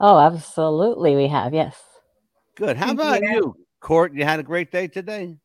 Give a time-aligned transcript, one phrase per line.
[0.00, 1.52] Oh, absolutely, we have.
[1.52, 1.78] Yes.
[2.56, 2.76] Good.
[2.76, 3.34] How about Yeah.
[3.34, 4.14] you, Court?
[4.14, 5.36] You had a great day today.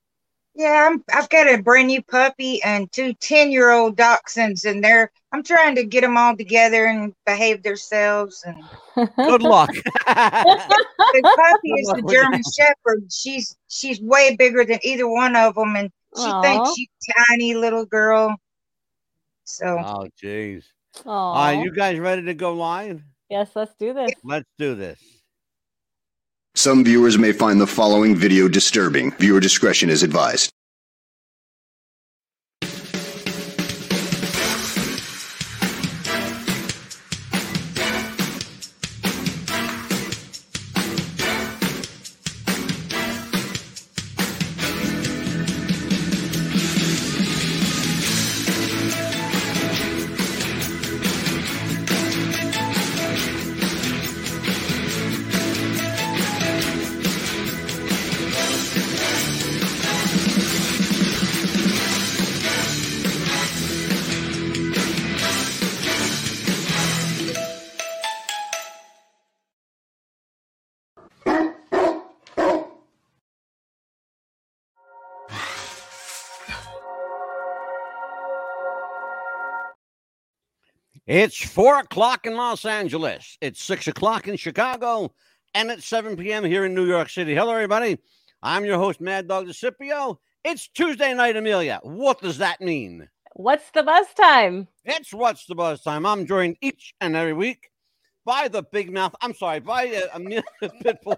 [0.56, 4.82] Yeah, I'm, I've got a brand new puppy and two 10 year old dachshunds, and
[4.82, 8.42] they're I'm trying to get them all together and behave themselves.
[8.46, 8.64] And
[9.18, 9.72] Good luck.
[9.76, 9.84] the
[11.14, 12.54] puppy is the German that.
[12.56, 13.12] Shepherd.
[13.12, 16.42] She's she's way bigger than either one of them, and she Aw.
[16.42, 16.88] thinks she's
[17.28, 18.34] tiny little girl.
[19.44, 20.64] So oh, jeez.
[21.06, 21.34] Aw.
[21.34, 23.02] Are you guys ready to go live?
[23.30, 24.12] Yes, let's do this.
[24.24, 25.00] Let's do this.
[26.56, 29.12] Some viewers may find the following video disturbing.
[29.12, 30.55] Viewer discretion is advised.
[81.08, 83.38] It's four o'clock in Los Angeles.
[83.40, 85.14] It's six o'clock in Chicago,
[85.54, 86.44] and it's 7 p.m.
[86.44, 87.36] here in New York City.
[87.36, 88.00] Hello, everybody.
[88.42, 90.18] I'm your host, Mad Dog DeCipio.
[90.44, 91.80] It's Tuesday night, Amelia.
[91.84, 93.08] What does that mean?
[93.34, 94.68] What's the buzz time?
[94.84, 96.08] It's What's the Buzz time.
[96.08, 97.70] I'm joined each and every week
[98.26, 99.14] by the big mouth.
[99.22, 101.18] I'm sorry, by uh, Amelia Pitbull.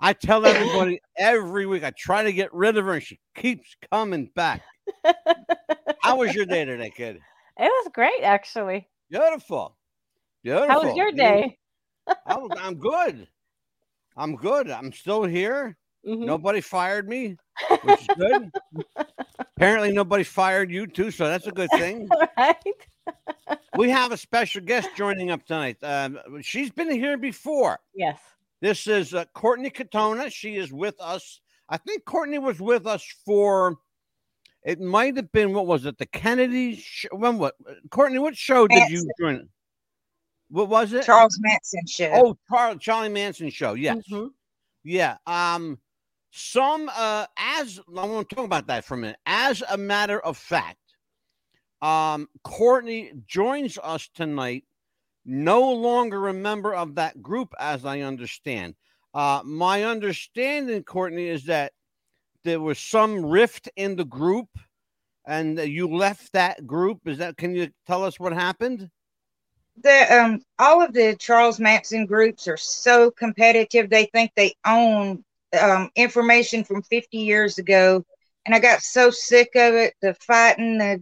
[0.00, 3.76] I tell everybody every week I try to get rid of her, and she keeps
[3.90, 4.62] coming back.
[6.00, 7.20] How was your day today, kid?
[7.58, 8.88] It was great, actually.
[9.10, 9.76] Beautiful.
[10.42, 10.68] Beautiful.
[10.68, 11.58] How was your day?
[12.06, 12.16] Was,
[12.60, 13.28] I'm good.
[14.16, 14.70] I'm good.
[14.70, 15.76] I'm still here.
[16.06, 16.24] Mhm.
[16.26, 17.36] Nobody fired me,
[17.82, 18.50] which is good.
[19.56, 22.08] Apparently, nobody fired you too, so that's a good thing.
[22.36, 22.56] right?
[23.76, 25.76] We have a special guest joining up tonight.
[25.82, 27.78] Um, she's been here before.
[27.94, 28.18] Yes.
[28.60, 30.32] This is uh, Courtney Katona.
[30.32, 31.40] She is with us.
[31.68, 33.76] I think Courtney was with us for.
[34.64, 35.98] It might have been what was it?
[35.98, 36.84] The Kennedy.
[37.10, 37.54] When what?
[37.90, 39.48] Courtney, what show did you join?
[40.50, 41.04] What was it?
[41.04, 42.10] Charles Manson show.
[42.14, 43.74] Oh, Charlie, Charlie Manson show.
[43.74, 44.04] Yes.
[44.10, 44.30] Mhm.
[44.84, 45.16] Yeah.
[45.26, 45.78] Um,
[46.30, 49.18] some uh as I want to talk about that for a minute.
[49.26, 50.78] As a matter of fact,
[51.80, 54.64] um, Courtney joins us tonight,
[55.24, 58.74] no longer a member of that group, as I understand.
[59.14, 61.72] Uh, my understanding, Courtney, is that
[62.44, 64.48] there was some rift in the group
[65.26, 67.00] and you left that group.
[67.06, 68.90] Is that can you tell us what happened?
[69.82, 75.24] the um all of the Charles Manson groups are so competitive they think they own
[75.58, 78.04] um information from 50 years ago
[78.44, 81.00] and I got so sick of it the fighting the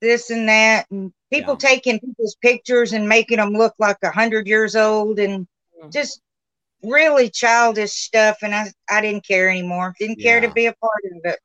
[0.00, 1.68] this and that and people Yeah.
[1.68, 5.46] taking people's pictures and making them look like a hundred years old and
[5.82, 5.90] Mm.
[5.92, 6.20] just
[6.82, 10.48] really childish stuff and I I didn't care anymore didn't care Yeah.
[10.48, 11.38] to be a part of it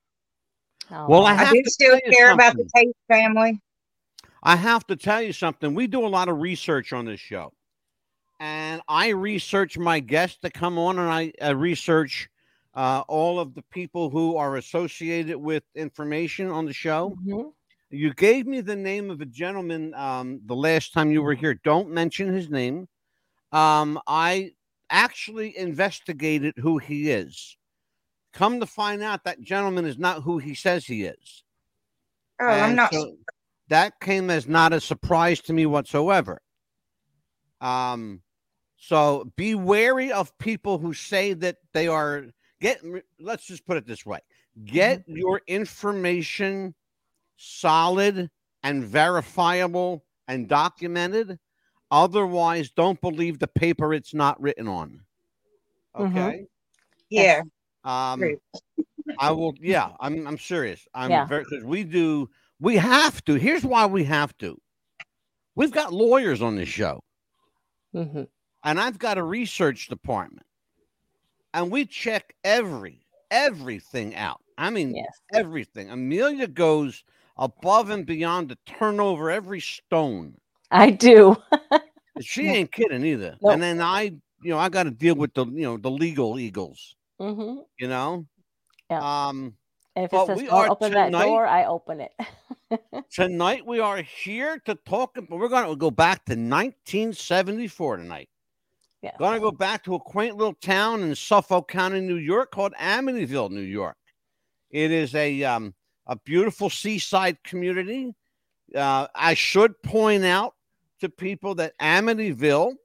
[1.08, 2.70] Well, I I do still tell you care about the something.
[2.76, 3.60] Tate family
[4.44, 5.74] I have to tell you something.
[5.74, 7.54] We do a lot of research on this show,
[8.40, 12.30] and I research my guests that come on, and I uh, research
[12.74, 17.18] uh, all of the people who are associated with information on the show.
[17.26, 17.54] Mhm.
[17.90, 21.56] You gave me the name of a gentleman um, the last time you were here.
[21.64, 22.88] Don't mention his name.
[23.52, 24.52] Um, I
[24.92, 27.58] actually investigated who he is.
[28.34, 31.44] Come to find out, that gentleman is not who he says he is.
[32.40, 33.16] oh I'm not so
[33.70, 36.42] that came as not a surprise to me whatsoever.
[37.62, 38.22] Um,
[38.78, 42.26] so be wary of people who say that they are
[42.60, 42.82] get.
[43.20, 44.20] Let's just put it this way:
[44.66, 46.76] get your information
[47.38, 48.30] solid
[48.64, 51.40] and verifiable and documented.
[51.92, 55.02] Otherwise, don't believe the paper it's not written on.
[56.00, 56.08] Mhm.
[56.18, 56.48] Okay.
[57.10, 57.44] yeah
[57.84, 58.38] Um,
[59.20, 59.54] I will.
[59.60, 60.28] Yeah, I'm.
[60.28, 60.88] I'm serious.
[60.94, 61.26] I'm Yeah.
[61.26, 62.30] very we do.
[62.60, 63.36] We have to.
[63.36, 64.60] Here's why we have to.
[65.56, 67.04] We've got lawyers on this show,
[67.94, 68.28] Mhm.
[68.64, 70.46] and I've got a research department,
[71.54, 74.42] and we check every everything out.
[74.58, 75.22] I mean, Yes.
[75.34, 75.90] everything.
[75.90, 77.04] Amelia goes
[77.38, 80.38] above and beyond to turn over every stone.
[80.72, 81.36] I do.
[82.20, 83.38] She ain't kidding either.
[83.42, 83.54] Nope.
[83.54, 84.14] And then I,
[84.44, 86.96] you know, I got to deal with the, you know, the legal eagles.
[87.20, 88.26] hmm You know.
[88.90, 89.28] Yeah.
[89.28, 89.56] Um.
[89.96, 92.12] If But it says don't are open that door, I open it.
[93.12, 95.16] tonight we are here to talk.
[95.16, 98.30] But we're going to go back to 1974 tonight.
[99.02, 99.12] Yeah.
[99.18, 102.74] Going to go back to a quaint little town in Suffolk County, New York, called
[102.80, 103.98] Amityville, New York.
[104.70, 105.74] It is a um,
[106.08, 108.14] a beautiful seaside community.
[108.74, 110.54] Uh, I should point out
[111.02, 112.76] to people that Amityville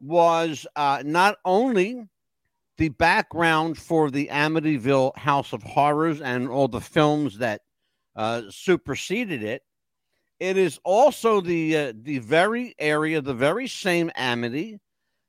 [0.00, 2.06] was uh, not only
[2.76, 7.62] the background for the Amityville House of Horrors and all the films that
[8.16, 9.62] uh, superseded it.
[10.40, 14.78] It is also the uh, the very area, the very same Amity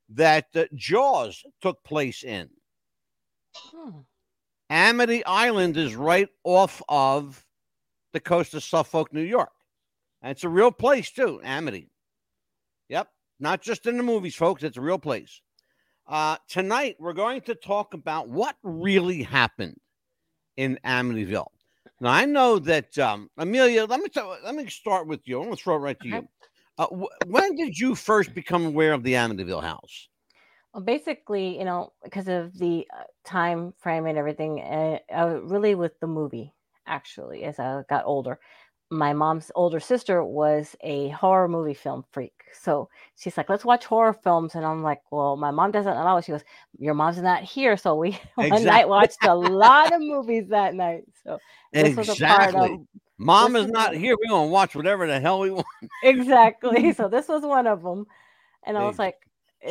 [0.10, 2.50] that uh, Jaws took place in.
[3.56, 4.00] Hmm.
[4.70, 7.44] Amity Island is right off of
[8.14, 9.50] the coast of Suffolk, New York.
[10.22, 11.90] And it's a real place, too, Amity.
[12.90, 13.08] Yep.
[13.40, 14.64] Not just in the movies, folks.
[14.64, 15.42] It's a real place.
[16.08, 19.78] Uh, tonight, we're going to talk about what really happened
[20.58, 21.48] in Amityville.
[22.02, 25.38] Now, I know that, um, Amelia, let me, tell, let me start with you.
[25.38, 26.28] I'm going to throw it right to you.
[26.78, 30.10] Uh, wh- when did you first become aware of the Amityville house?
[30.74, 35.76] Well, basically, you know, because of the uh, time frame and everything, uh, uh, really
[35.76, 36.54] with the movie,
[36.88, 38.40] actually, as I got older.
[38.92, 42.34] My mom's older sister was a horror movie film freak.
[42.54, 44.56] So she's like, let's watch horror films.
[44.56, 46.26] And I'm like, well, my mom doesn't allow it.
[46.26, 46.44] She goes,
[46.80, 47.78] your mom's not here.
[47.78, 51.04] So we one night watched a lot of movies that night.
[51.24, 51.38] So
[51.72, 52.74] this was a part Exactly.
[52.74, 52.80] of
[53.22, 54.16] Mom is not here.
[54.18, 55.68] We're going to watch whatever the hell we want.
[56.04, 56.94] exactly.
[56.94, 58.08] so this was one of them.
[58.66, 59.16] And I was like,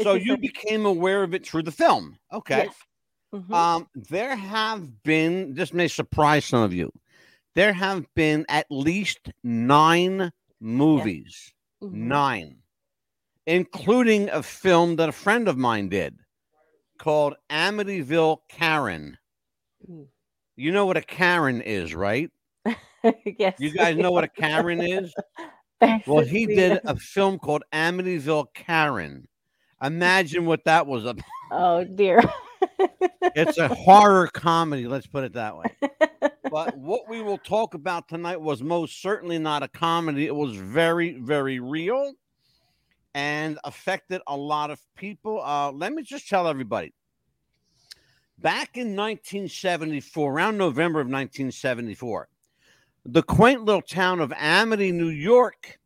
[0.02, 2.18] so you became aware of it through the film.
[2.32, 2.64] Okay.
[2.66, 2.74] yes.
[3.34, 3.52] Mhm.
[3.52, 6.90] Um, there have been, this may surprise some of you,
[7.58, 11.52] there have been at least nine movies,
[11.82, 11.92] Mhm.
[11.92, 12.62] nine,
[13.46, 16.20] including a film that a friend of mine did
[16.98, 19.18] called Amityville Karen.
[19.90, 20.06] Mm.
[20.54, 22.30] You know what a Karen is, right?
[23.24, 23.56] yes.
[23.58, 25.12] You guys know what a Karen is?
[26.06, 29.26] Well, he did a film called Amityville Karen.
[29.82, 31.24] Imagine what that was about.
[31.50, 32.20] Oh dear.
[33.34, 35.66] It's a horror comedy, let's put it that way.
[36.50, 40.26] But what we will talk about tonight was most certainly not a comedy.
[40.26, 42.12] It was very, very real
[43.14, 45.42] and affected a lot of people.
[45.42, 46.92] Uh, let me just tell everybody
[48.38, 52.28] back in 1974, around November of 1974,
[53.04, 55.78] the quaint little town of Amity, New York,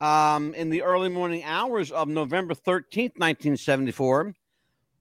[0.00, 4.34] um, in the early morning hours of November 13th, 1974,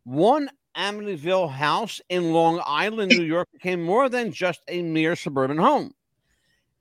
[0.04, 5.58] one Amityville house in Long Island, New York, became more than just a mere suburban
[5.58, 5.94] home.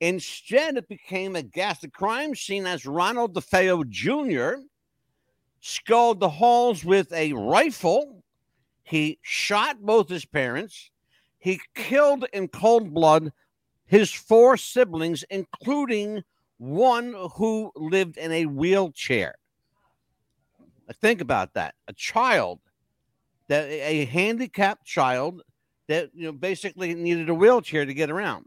[0.00, 4.62] Instead, it became a ghastly crime scene as Ronald DeFeo Jr.
[5.60, 8.22] sculled the halls with a rifle.
[8.82, 10.90] He shot both his parents.
[11.38, 13.32] He killed in cold blood
[13.86, 16.22] his four siblings, including
[16.58, 19.34] one who lived in a wheelchair.
[21.00, 21.75] Think about that.
[21.88, 22.60] A child
[23.50, 25.43] that a handicapped child
[25.88, 28.47] that you know basically needed a wheelchair to get around.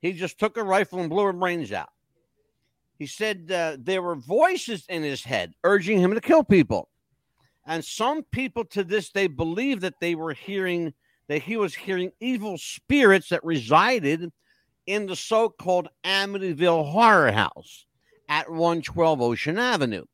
[0.00, 1.90] He just took a rifle and blew her brains out.
[2.96, 6.88] He said uh, there were voices in his head urging him to kill people,
[7.66, 10.94] and some people to this day believe that they were hearing
[11.26, 14.32] that he was hearing evil spirits that resided
[14.86, 17.84] in the so-called Amityville Horror House
[18.28, 20.04] at 112 Ocean Avenue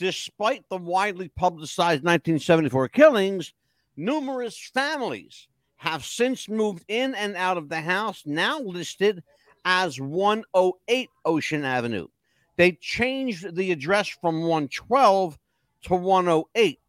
[0.00, 3.52] despite the widely publicized 1974 killings,
[3.98, 9.22] numerous families have since moved in and out of the house, now listed
[9.66, 12.08] as 108 Ocean Avenue.
[12.56, 15.38] They changed the address from 112
[15.82, 16.80] to 108,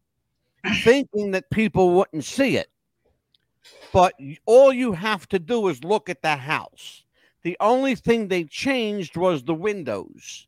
[0.82, 2.70] thinking that people wouldn't see it.
[3.92, 4.14] But
[4.46, 7.04] all you have to do is look at the house.
[7.42, 10.46] The only thing they changed was the windows.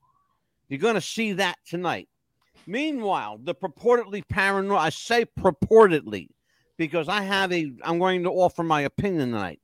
[0.69, 2.09] You're going to see that tonight.
[2.67, 6.29] Meanwhile, the purportedly paranormal, I say purportedly
[6.77, 9.61] because I have a, I'm going to offer my opinion tonight.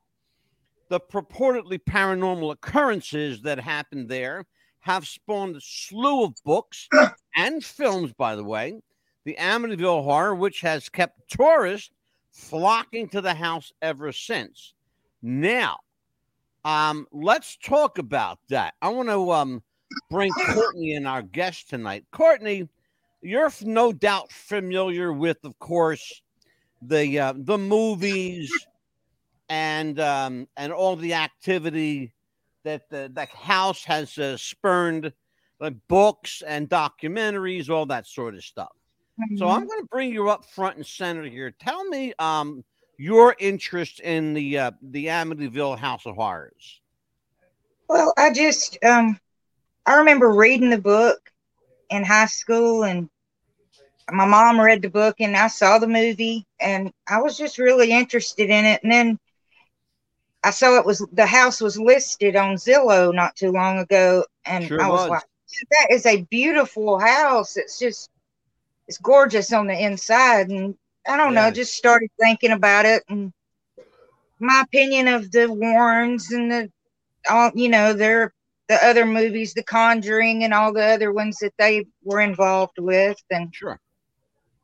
[0.88, 4.44] The purportedly paranormal occurrences that happened there
[4.80, 6.88] have spawned a slew of books
[7.36, 8.80] and films, by the way.
[9.24, 11.90] The Amityville Horror, which has kept tourists
[12.32, 14.74] flocking to the house ever since.
[15.22, 15.78] Now,
[16.64, 18.74] um, let's talk about that.
[18.80, 19.62] I want to um,
[20.10, 22.04] bring Courtney in, our guest tonight.
[22.10, 22.68] Courtney,
[23.22, 26.22] you're no doubt familiar with, of course,
[26.82, 28.50] the uh, the movies
[29.48, 32.14] and um, and all the activity
[32.64, 35.12] that the, the house has uh, spurned,
[35.60, 38.72] like books and documentaries, all that sort of stuff.
[39.36, 41.50] So I'm going to bring you up front and center here.
[41.60, 42.64] Tell me um,
[42.96, 46.80] your interest in the uh, the Amityville House of Horrors.
[47.88, 49.18] Well, I just um
[49.84, 51.30] I remember reading the book
[51.90, 53.08] in high school and
[54.10, 57.92] my mom read the book and I saw the movie and I was just really
[57.92, 58.82] interested in it.
[58.82, 59.18] And then
[60.42, 64.64] I saw it was the house was listed on Zillow not too long ago and
[64.64, 65.10] Sure I was, was.
[65.10, 65.22] like
[65.70, 67.56] that is a beautiful house.
[67.56, 68.10] It's just
[68.88, 70.74] it's gorgeous on the inside and
[71.06, 73.32] I don't know just started thinking about it and
[74.38, 76.70] my opinion of the Warrens and the
[77.28, 78.32] all you know they're
[78.70, 83.16] the other movies the conjuring and all the other ones that they were involved with
[83.28, 83.80] and Sure.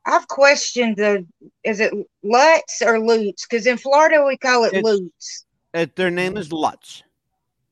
[0.07, 1.27] i've questioned the
[1.65, 5.45] is it lutz or lutz because in florida we call it It's- lutz
[5.75, 7.03] Uh, their name is Lutz.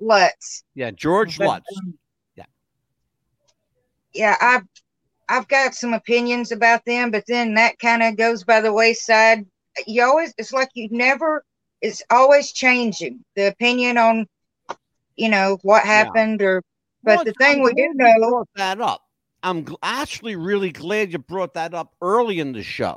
[0.00, 1.79] lutz Yeah, George But, Lutz.
[1.79, 1.99] um,
[2.35, 2.47] Yeah.
[4.12, 4.67] yeah i've
[5.29, 9.47] i've got some opinions about them but then that kind of goes by the wayside
[9.87, 11.45] you always it's like you never
[11.81, 14.26] it's always changing the opinion on
[15.16, 16.62] you know what happened or
[17.02, 19.02] but Well, the thing I'm we do know brought that up.
[19.42, 22.97] I'm actually really glad you brought that up early in the show.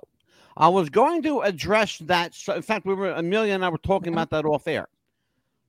[0.56, 2.34] I was going to address that.
[2.34, 4.88] So in fact, we were Amelia and I were talking about that off air.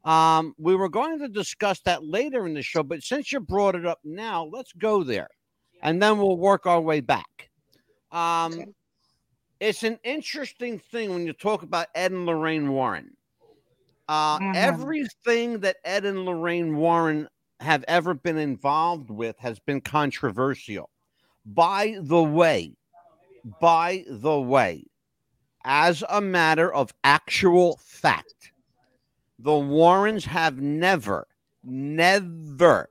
[0.04, 3.74] Um, we were going to discuss that later in the show, but since you brought
[3.74, 5.28] it up now, let's go there,
[5.82, 7.50] and then we'll work our way back.
[8.12, 8.66] Um, Okay.
[9.60, 13.17] it's an interesting thing when you talk about Ed and Lorraine Warren.
[14.08, 14.54] Uh, Mhm.
[14.56, 17.28] Everything that Ed and Lorraine Warren
[17.60, 20.90] have ever been involved with has been controversial.
[21.44, 22.76] By the way,
[23.60, 24.84] by the way,
[25.64, 28.52] as a matter of actual fact,
[29.38, 31.26] the Warrens have never,
[31.62, 32.88] never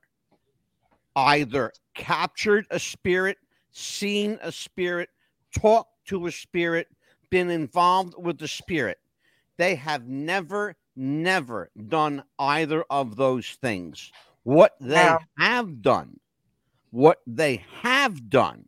[1.15, 3.37] either captured a spirit,
[3.71, 5.09] seen a spirit,
[5.51, 6.87] talked to a spirit,
[7.29, 8.99] been involved with the spirit.
[9.57, 14.11] They have never, never done either of those things.
[14.43, 15.19] What they Wow.
[15.37, 16.19] have done,
[16.91, 18.67] what they have done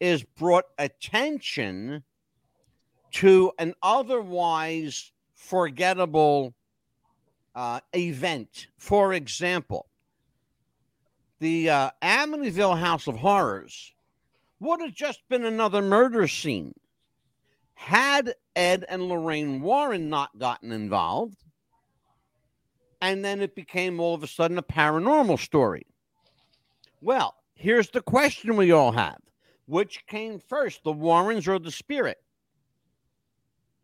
[0.00, 2.04] is brought attention
[3.12, 6.54] to an otherwise forgettable
[7.54, 8.68] uh, event.
[8.78, 9.88] For example,
[11.40, 13.94] the uh, Amityville House of Horrors
[14.60, 16.74] would have just been another murder scene
[17.74, 21.41] had Ed and Lorraine Warren not gotten involved.
[23.02, 25.86] And then it became all of a sudden a paranormal story.
[27.02, 29.18] Well, here's the question we all have
[29.66, 32.18] which came first, the Warrens or the spirit?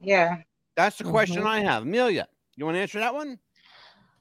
[0.01, 0.39] yeah
[0.77, 1.47] That's the question Mhm.
[1.47, 1.85] I have.
[1.85, 3.39] Amelia, you want to answer that one?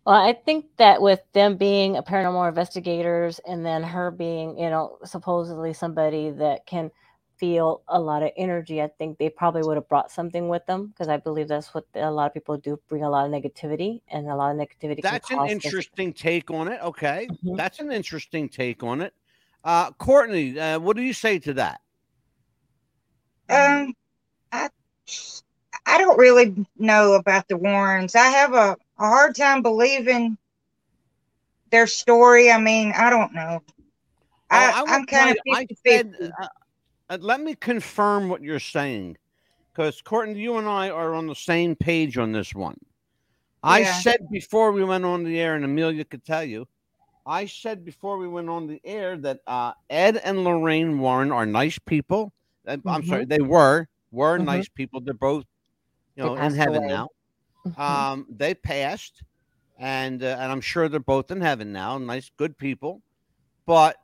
[0.06, 4.70] Well, I think that with them being a paranormal investigators and then her being, you
[4.70, 6.92] know, supposedly somebody that can
[7.38, 10.88] feel a lot of energy, I think they probably would have brought something with them
[10.88, 14.02] because I believe that's what a lot of people do bring a lot of negativity
[14.10, 15.02] and a lot of negativity.
[15.02, 16.82] can That's an cause this- interesting take on it.
[16.82, 17.28] Okay.
[17.44, 17.58] Mhm.
[17.58, 19.14] That's an interesting take on it.
[19.64, 21.82] Uh, Courtney, uh, what do you say to that?
[23.50, 23.94] Um,
[24.52, 24.70] I
[25.86, 28.16] I don't really know about the Warrens.
[28.16, 30.38] I have a, a hard time believing
[31.72, 32.52] their story.
[32.52, 33.62] I mean, I don't know.
[34.50, 36.14] I, Oh, will I'm kind of I said,
[37.10, 39.18] uh, let me confirm what you're saying,
[39.74, 42.78] because Courtney, you and I are on the same page on this one.
[43.64, 46.68] I said before we went on the air, and Amelia could tell you,
[47.26, 51.46] I said before we went on the air that uh, Ed and Lorraine Warren are
[51.46, 52.32] nice people.
[52.66, 53.08] Uh, I'm Mhm.
[53.08, 54.46] sorry, they were were Mhm.
[54.46, 55.02] nice people.
[55.02, 55.46] They're both,
[56.16, 56.88] you know, in heaven away.
[56.88, 57.10] now.
[57.66, 57.80] Mhm.
[57.80, 59.24] Um, they passed,
[59.78, 61.98] and uh, and I'm sure they're both in heaven now.
[61.98, 63.02] Nice, good people,
[63.66, 63.98] but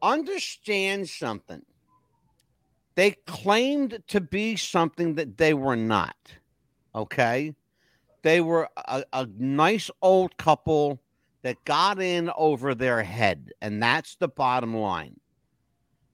[0.00, 1.64] understand something.
[2.96, 6.16] They claimed to be something that they were not.
[6.94, 7.54] Okay,
[8.22, 11.02] they were a, a nice old couple
[11.42, 15.20] that got in over their head, and that's the bottom line.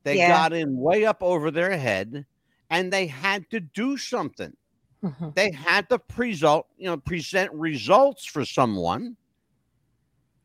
[0.05, 0.27] They Yeah.
[0.27, 2.27] got in way up over their head,
[2.71, 4.57] and they had to do something
[5.03, 5.37] Mhm.
[5.37, 9.17] they had to presult, you know, present results for someone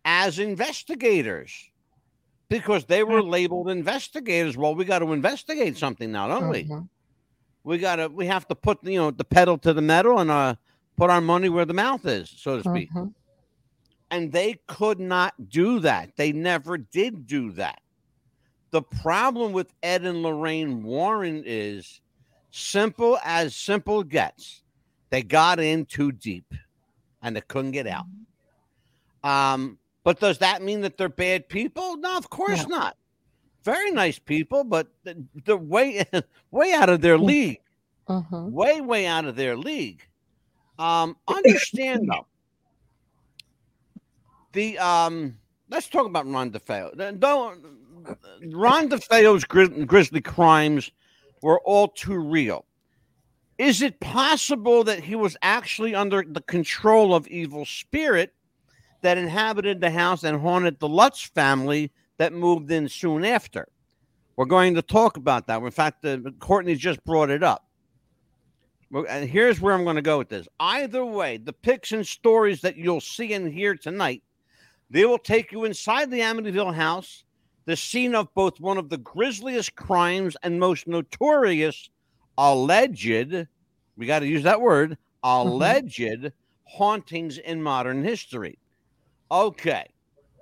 [0.05, 1.70] as investigators
[2.51, 4.57] because they were labeled investigators.
[4.57, 6.65] Well, we got to investigate something now, don't we?
[6.65, 6.89] Mhm.
[7.63, 10.29] We got to, we have to put, you know, the pedal to the metal and
[10.29, 10.55] uh,
[10.97, 12.91] put our money where the mouth is, so to speak.
[12.91, 13.13] Mhm.
[14.09, 16.17] And they could not do that.
[16.17, 17.79] They never did do that.
[18.71, 22.01] The problem with Ed and Lorraine Warren is
[22.51, 24.63] simple as simple gets.
[25.09, 26.53] They got in too deep
[27.21, 28.07] and they couldn't get out.
[29.23, 31.97] Um, but does that mean that they're bad people?
[31.97, 32.77] No, of course No.
[32.77, 32.97] not.
[33.63, 34.87] Very nice people, but
[35.45, 36.03] they're way
[36.51, 37.23] way out of their Mm.
[37.25, 37.59] league.
[38.09, 38.51] Mhm.
[38.51, 40.01] Way, way out of their league.
[40.79, 42.25] Um, understand though,
[44.53, 45.37] the um,
[45.69, 47.19] let's talk about Ron DeFeo.
[47.19, 47.63] Don't
[48.51, 49.43] Ron DeFeo's
[49.85, 50.91] grisly crimes
[51.41, 52.65] were all too real.
[53.57, 58.33] Is it possible that he was actually under the control of evil spirit
[59.01, 63.67] that inhabited the house and haunted the Lutz family that moved in soon after?
[64.35, 65.61] We're going to talk about that.
[65.61, 67.67] In fact, uh, Courtney just brought it up.
[69.07, 70.47] And here's where I'm going to go with this.
[70.59, 74.23] Either way, the pics and stories that you'll see and hear tonight,
[74.89, 77.23] they will take you inside the Amityville house,
[77.65, 81.89] the scene of both one of the grisliest crimes and most notorious
[82.37, 83.47] alleged,
[83.97, 85.47] we got to use that word, mm-hmm.
[85.47, 86.31] alleged
[86.63, 88.57] hauntings in modern history.
[89.31, 89.85] Okay,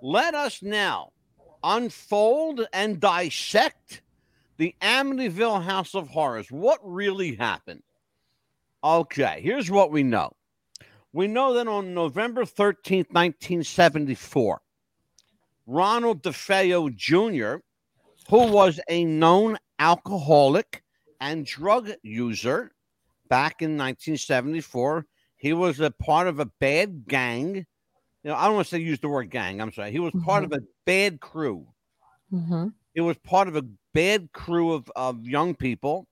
[0.02, 1.12] let us now
[1.64, 4.02] unfold and dissect
[4.58, 6.48] the Amityville House of Horrors.
[6.50, 7.84] What really happened?
[8.84, 10.32] Okay, here's what we know.
[11.14, 14.60] We know that on November 13th, 1974,
[15.68, 17.62] Ronald DeFeo Jr.,
[18.28, 20.84] who was a known alcoholic
[21.22, 22.72] and drug user
[23.28, 25.06] back in 1974.
[25.36, 27.68] He was a part of a bad gang.
[28.24, 29.62] You know, I don't want to say use the word gang.
[29.62, 29.92] I'm sorry.
[29.92, 30.54] He was part mm-hmm.
[30.54, 31.68] of a bad crew.
[32.34, 32.68] Mm-hmm.
[32.96, 36.06] It was part of a bad crew of, of young people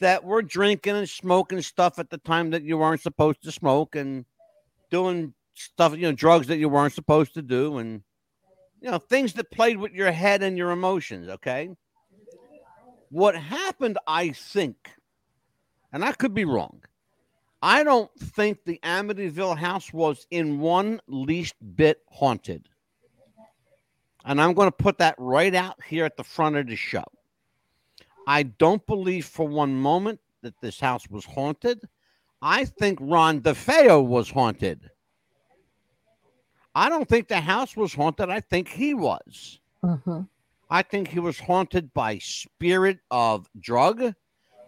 [0.00, 3.96] that were drinking and smoking stuff at the time that you weren't supposed to smoke
[3.96, 4.24] and
[4.90, 8.02] doing stuff, you know, drugs that you weren't supposed to do and
[8.80, 11.70] you know, things that played with your head and your emotions, okay?
[13.10, 14.76] What happened, I think,
[15.92, 16.82] and I could be wrong.
[17.60, 22.68] I don't think the Amityville house was in one least bit haunted.
[24.24, 27.04] And I'm going to put that right out here at the front of the show.
[28.26, 31.80] I don't believe for one moment that this house was haunted.
[32.42, 34.90] I think Ron DeFeo was haunted.
[36.74, 38.30] I don't think the house was haunted.
[38.30, 39.58] I think he was.
[39.82, 40.22] Uh-huh.
[40.70, 44.12] I think he was haunted by spirit of drug,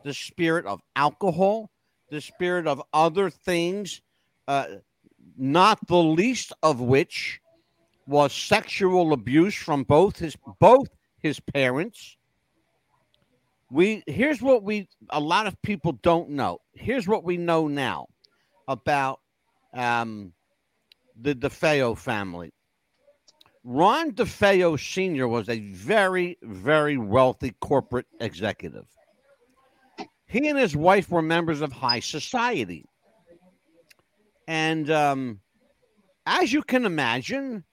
[0.02, 1.70] the spirit of alcohol,
[2.10, 4.02] the spirit of other things,
[4.48, 4.66] uh,
[5.36, 7.40] not the least of which
[8.06, 12.16] was sexual abuse from both his both his parents.
[13.70, 16.60] We here's what we a lot of people don't know.
[16.72, 18.08] Here's what we know now
[18.66, 19.20] about
[19.72, 20.32] um,
[21.20, 22.52] the DeFeo family.
[23.62, 25.28] Ron DeFeo Sr.
[25.28, 28.86] was a very, very wealthy corporate executive.
[30.30, 32.86] He and his wife were members of high society.
[34.46, 35.40] And um,
[36.24, 37.64] as you can imagine,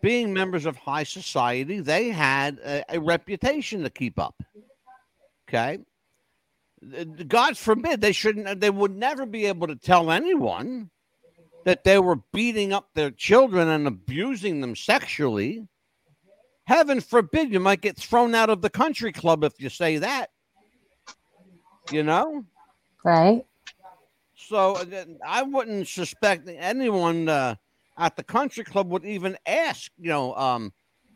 [0.00, 4.42] being members of high society, they had a, a reputation to keep up.
[5.46, 5.78] Okay.
[7.28, 10.88] God forbid they shouldn't, they would never be able to tell anyone
[11.66, 15.68] that they were beating up their children and abusing them sexually.
[16.64, 20.30] Heaven forbid you might get thrown out of the country club if you say that.
[21.90, 22.44] You know?
[23.04, 23.44] Right.
[24.34, 24.80] So
[25.26, 27.56] I wouldn't suspect anyone uh,
[27.98, 30.72] at the country club would even ask, you know, um,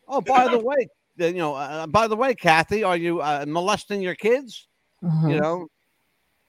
[0.09, 4.01] oh, by the way, you know, uh, by the way, Kathy, are you uh, molesting
[4.01, 4.67] your kids?
[5.03, 5.31] Mm-hmm.
[5.31, 5.69] You know,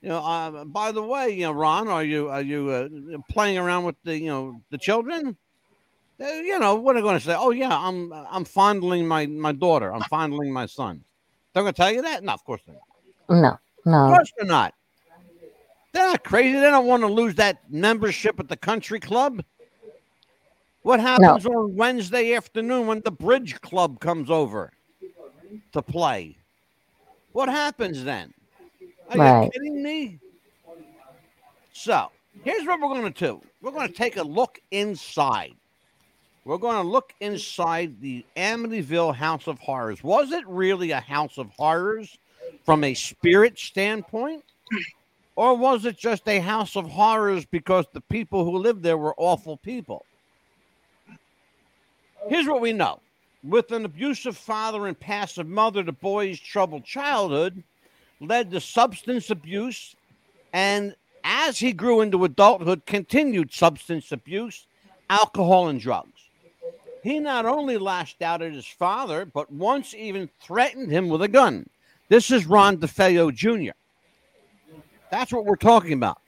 [0.01, 2.87] you know, uh, by the way, you know, Ron, are you are you uh,
[3.29, 5.37] playing around with the you know the children?
[6.19, 7.35] Uh, you know, what are going to say?
[7.37, 9.93] Oh yeah, I'm I'm fondling my my daughter.
[9.93, 11.03] I'm fondling my son.
[11.53, 12.23] They're going to tell you that?
[12.23, 12.77] No, of course not.
[13.29, 14.05] No, no.
[14.05, 14.73] Of course they're not.
[15.93, 16.53] They're not crazy.
[16.53, 19.43] They don't want to lose that membership at the country club.
[20.83, 21.59] What happens no.
[21.59, 24.71] on Wednesday afternoon when the bridge club comes over
[25.73, 26.37] to play?
[27.33, 28.33] What happens then?
[29.09, 29.43] Are right.
[29.43, 30.19] you kidding me?
[31.73, 32.09] So
[32.43, 33.41] here's what we're going to do.
[33.61, 35.53] We're going to take a look inside.
[36.45, 40.03] We're going to look inside the Amityville House of Horrors.
[40.03, 42.17] Was it really a house of horrors
[42.65, 44.43] from a spirit standpoint?
[45.35, 49.15] Or was it just a house of horrors because the people who lived there were
[49.17, 50.05] awful people?
[52.27, 52.99] Here's what we know
[53.43, 57.63] with an abusive father and passive mother, the boy's troubled childhood
[58.19, 59.95] led to substance abuse,
[60.53, 64.67] and as he grew into adulthood, continued substance abuse,
[65.09, 66.29] alcohol, and drugs.
[67.03, 71.27] He not only lashed out at his father, but once even threatened him with a
[71.27, 71.67] gun.
[72.11, 73.71] This is Ron DeFeo Jr.
[75.11, 76.19] That's what we're talking about.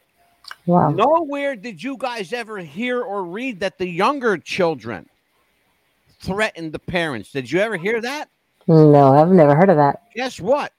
[0.65, 0.91] Wow.
[0.91, 5.09] Nowhere did you guys ever hear or read that the younger children
[6.21, 7.33] threatened the parents.
[7.33, 8.29] Did you ever hear that?
[8.69, 10.03] No, I've never heard of that.
[10.15, 10.71] Guess what?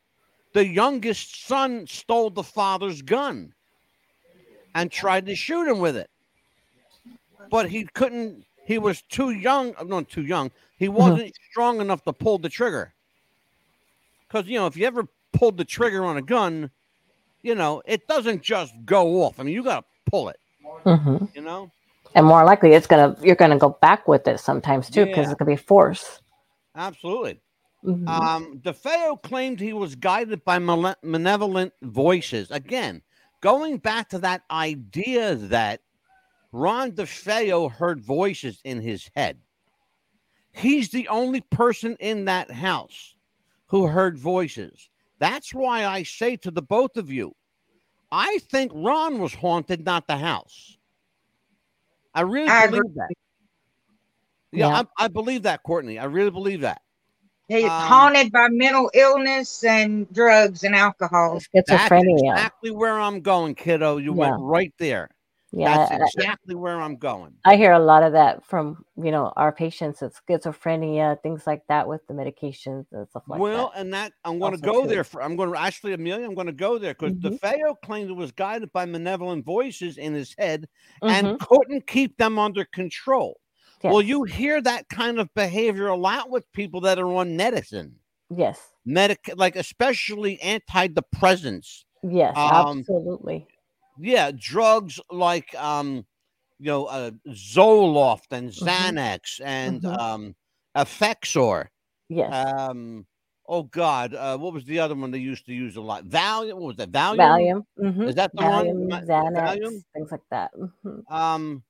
[0.54, 3.52] the youngest son stole the father's gun
[4.74, 6.08] and tried to shoot him with it.
[7.50, 9.74] But he couldn't he was too young.
[9.84, 10.50] Not too young.
[10.78, 10.96] He Mm-hmm.
[10.96, 12.93] wasn't strong enough to pull the trigger.
[14.34, 16.68] Because you know, if you ever pulled the trigger on a gun,
[17.42, 19.38] you know it doesn't just go off.
[19.38, 20.40] I mean, you got to pull it.
[20.82, 21.70] hmm You know.
[22.16, 25.32] And more likely, it's gonna you're gonna go back with it sometimes too because Yeah.
[25.32, 26.20] it could be force.
[26.74, 27.40] Absolutely.
[27.84, 28.08] Mhm.
[28.08, 32.50] Um, DeFeo claimed he was guided by male- malevolent voices.
[32.50, 33.02] Again,
[33.40, 35.80] going back to that idea that
[36.50, 39.38] Ron DeFeo heard voices in his head.
[40.50, 43.13] He's the only person in that house
[43.74, 44.88] who heard voices.
[45.18, 47.34] That's why I say to the both of you,
[48.12, 50.78] I think Ron was haunted, not the house.
[52.14, 52.92] I really I believe agree.
[52.94, 53.10] that.
[54.52, 54.82] Yeah, Yeah.
[54.98, 55.98] I, I believe that, Courtney.
[55.98, 56.82] I really believe that.
[57.48, 61.42] He's Um, haunted by mental illness and drugs and alcohol.
[61.66, 62.06] That's Schizophrenia.
[62.06, 63.96] exactly where I'm going, kiddo.
[63.96, 64.14] You Yeah.
[64.14, 65.10] went right there.
[65.56, 67.34] Yeah, That's I- exactly where I'm going.
[67.44, 71.62] I hear a lot of that from you know our patients with schizophrenia, things like
[71.68, 73.80] that with the medications and stuff like well, that.
[73.80, 74.88] and that I'm going to go true.
[74.88, 75.22] there for.
[75.22, 76.26] I'm going to actually, Amelia.
[76.26, 77.38] I'm going to go there because Mhm.
[77.40, 80.66] DeFeo claimed it was guided by malevolent voices in his head
[81.02, 81.10] Mhm.
[81.10, 83.38] and couldn't keep them under control.
[83.82, 87.96] Well, you hear that kind of behavior a lot with people that are on medicine,
[88.30, 91.84] yes, medic, like especially antidepressants.
[92.02, 93.46] yes, Um, absolutely.
[93.98, 96.06] Yeah, drugs like um,
[96.58, 98.98] you know, uh, Zoloft and Mhm.
[99.00, 100.00] Xanax and Mhm.
[100.00, 100.34] um,
[100.76, 101.68] Effexor.
[102.08, 103.06] Yes, Um,
[103.48, 106.06] oh God, uh, what was the other one they used to use a lot?
[106.06, 106.54] Valium.
[106.54, 106.92] What was that?
[106.92, 107.42] Valium.
[107.42, 109.08] Valium, mhm, Is that the Valium, one?
[109.08, 109.84] Xanax, Valium?
[109.94, 110.52] things like that.
[110.54, 111.04] mhm.
[111.10, 111.64] Um,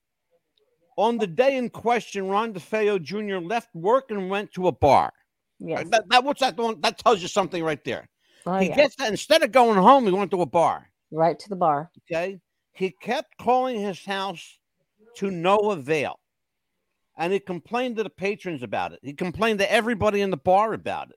[0.97, 3.37] on the day in question, Ron DeFeo Jr.
[3.45, 5.13] left work and went to a bar.
[5.59, 6.57] Yes, That, that what's that?
[6.81, 8.07] That tells you something right there.
[8.45, 10.89] oh he yeah, gets that instead of going home, he went to a bar.
[11.15, 11.91] Right to the bar.
[12.11, 12.39] Okay.
[12.73, 14.59] He kept calling his house
[15.17, 16.19] to no avail.
[17.17, 18.99] And he complained to the patrons about it.
[19.01, 21.15] He complained to everybody in the bar about it.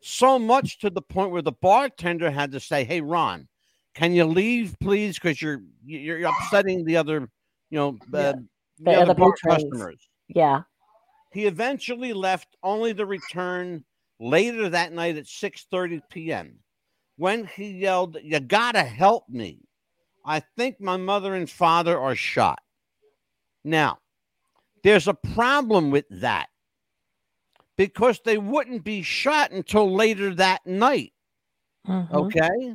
[0.00, 3.48] So much to the point where the bartender had to say, Hey, Ron,
[3.94, 5.16] can you leave, please?
[5.16, 7.28] Because you're you're upsetting the other,
[7.70, 8.46] you know, uh, the,
[8.78, 9.64] The other other bar patrons.
[9.64, 10.08] customers.
[10.28, 10.62] Yeah,
[11.32, 13.84] He eventually left only to return
[14.20, 16.60] later that night at 6:30 p.m.
[17.20, 19.68] when he yelled, "You got to help me.
[20.24, 22.60] I think my mother and father are shot."
[23.62, 23.98] Now,
[24.82, 26.48] there's a problem with that
[27.76, 31.12] because they wouldn't be shot until later that night,
[31.86, 32.10] mhm.
[32.12, 32.74] okay?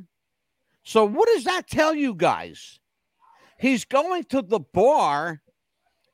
[0.84, 2.80] So what does that tell you guys?
[3.58, 5.42] He's going to the bar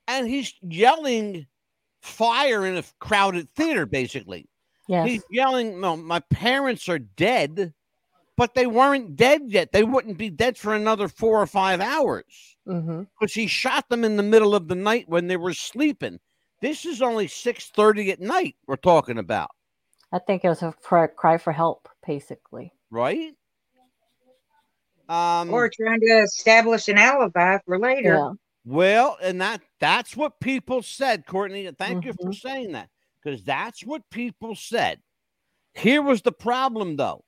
[0.08, 1.48] and he's yelling
[2.02, 4.48] fire in a crowded theater, basically.
[4.88, 7.74] yes, He's yelling, No, my parents are dead,
[8.42, 9.72] but they weren't dead yet.
[9.72, 14.18] They wouldn't be dead for another four or five hours because he shot them in
[14.18, 16.20] the middle of the night when they were sleeping.
[16.60, 19.52] This is only 6:30 at night we're talking about,
[20.12, 22.74] I think it was a cry, cry for help, basically.
[22.90, 23.36] right?
[25.08, 28.16] Um Or trying to establish an alibi for later.
[28.16, 28.32] Yeah,
[28.66, 31.68] Well, and that that's what people said, Courtney.
[31.68, 32.42] and Thank you for Mhm.
[32.42, 32.90] saying that
[33.24, 35.00] because that's what people said.
[35.76, 37.24] Here was the problem, though.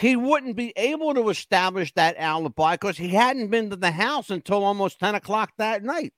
[0.00, 4.30] He wouldn't be able to establish that alibi because he hadn't been to the house
[4.30, 6.14] until almost 10 o'clock that night.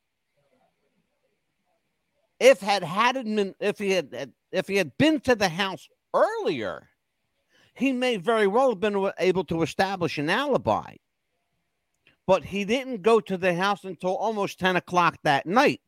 [2.38, 6.88] If had hadn't been if he had if he had been to the house earlier,
[7.74, 10.94] he may very well have been able to establish an alibi
[12.26, 15.80] but he didn't go to the house until almost 10 o'clock that night.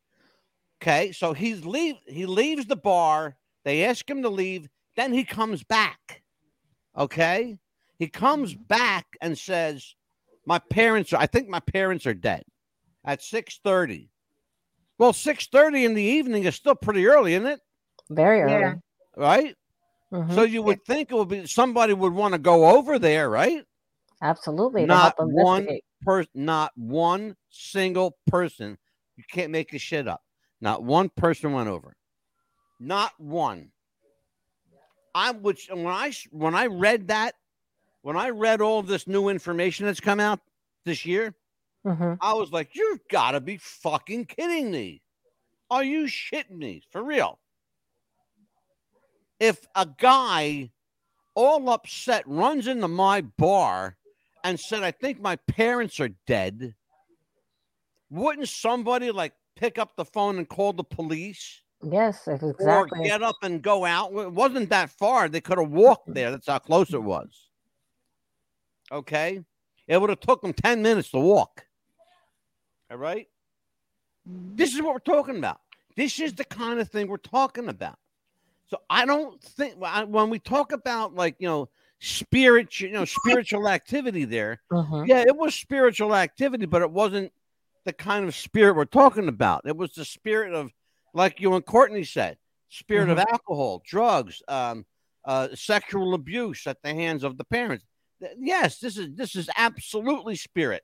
[0.81, 5.23] Okay, so he's leave he leaves the bar, they ask him to leave, then he
[5.23, 6.23] comes back.
[6.97, 7.57] Okay?
[7.97, 9.95] He comes back and says,
[10.45, 12.43] My parents are I think my parents are dead
[13.05, 14.09] at 6:30.
[14.97, 17.59] Well, 6:30 in the evening is still pretty early, isn't it?
[18.11, 18.51] very early.
[18.51, 18.75] Yeah.
[19.17, 19.55] Right?
[20.11, 20.35] Mhm.
[20.35, 23.65] So you would think it would be somebody would want to go over there, right?
[24.21, 25.67] Absolutely, not one
[26.03, 26.31] person.
[26.35, 28.77] not one single person.
[29.17, 30.21] You can't make this shit up.
[30.61, 31.95] Not one person went over.
[32.79, 33.71] Not one.
[35.13, 37.35] I which when I when I read that,
[38.05, 40.39] when I read all this new information that's come out
[40.83, 41.33] this year,
[41.83, 42.19] Mhm.
[42.21, 45.01] I was like, "You've got to be fucking kidding me!
[45.71, 47.39] Are you shitting me for real?"
[49.39, 50.71] If a guy
[51.33, 53.97] all upset runs into my bar
[54.43, 56.75] and said, I think my parents are dead,
[58.11, 62.65] wouldn't somebody like pick up the phone and call the police Yes, exactly.
[62.67, 64.11] or get up and go out?
[64.13, 65.27] It wasn't that far.
[65.27, 66.29] They could have walked there.
[66.29, 67.44] That's how close it was.
[68.91, 69.43] Okay.
[69.87, 71.65] It would have took them 10 minutes to walk.
[72.91, 73.27] All right.
[74.25, 75.59] This is what we're talking about.
[75.95, 77.97] This is the kind of thing we're talking about.
[78.67, 81.69] So I don't think when we talk about like you know
[81.99, 84.61] spirit, you know, spiritual activity there.
[84.71, 85.07] Mhm.
[85.07, 87.31] Yeah, it was spiritual activity, but it wasn't
[87.85, 89.61] the kind of spirit we're talking about.
[89.65, 90.71] It was the spirit of,
[91.13, 92.37] like you and Courtney said,
[92.69, 94.85] spirit of alcohol, drugs, um,
[95.23, 97.85] uh, sexual abuse at the hands of the parents.
[98.37, 100.83] Yes, this is this is absolutely spirit.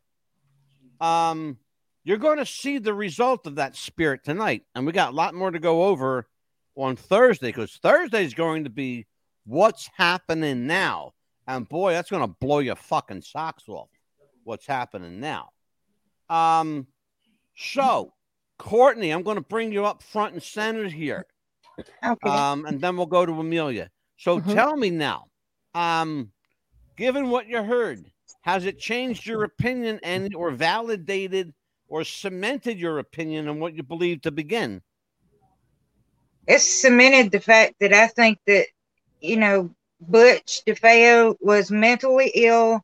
[0.99, 1.57] Um,
[2.03, 5.33] you're going to see the result of that spirit tonight, and we got a lot
[5.33, 6.27] more to go over
[6.75, 9.05] on Thursday because Thursday is going to be
[9.45, 11.13] what's happening now,
[11.47, 13.89] and boy, that's going to blow your fucking socks off.
[14.43, 15.49] What's happening now?
[16.29, 16.87] Um,
[17.55, 18.13] so
[18.57, 21.25] Courtney, I'm going to bring you up front and center here
[22.03, 22.29] Okay.
[22.29, 23.89] um, and then we'll go to Amelia.
[24.17, 24.53] So Mhm.
[24.53, 25.27] tell me now,
[25.73, 26.31] um,
[27.01, 28.11] given what you heard,
[28.41, 31.53] has it changed your opinion and or validated
[31.87, 34.83] or cemented your opinion on what you believe to begin?
[36.47, 38.67] it's cemented the fact that I think that,
[39.21, 42.81] you know, Butch DeFeo was mentally ill.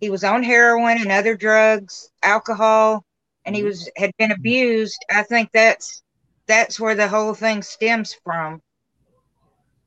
[0.00, 3.04] He was on heroin and other drugs, alcohol,
[3.44, 3.64] and he Mhm.
[3.64, 4.98] was had been abused.
[5.10, 6.02] I think that's
[6.48, 8.62] that's where the whole thing stems from.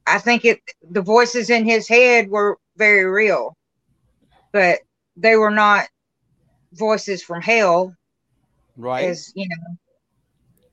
[0.08, 3.56] I think it the voices in his head were very real,
[4.52, 4.80] but
[5.18, 5.88] they were not
[6.74, 7.96] voices from hell.
[8.78, 9.18] Right?
[9.18, 9.76] as you know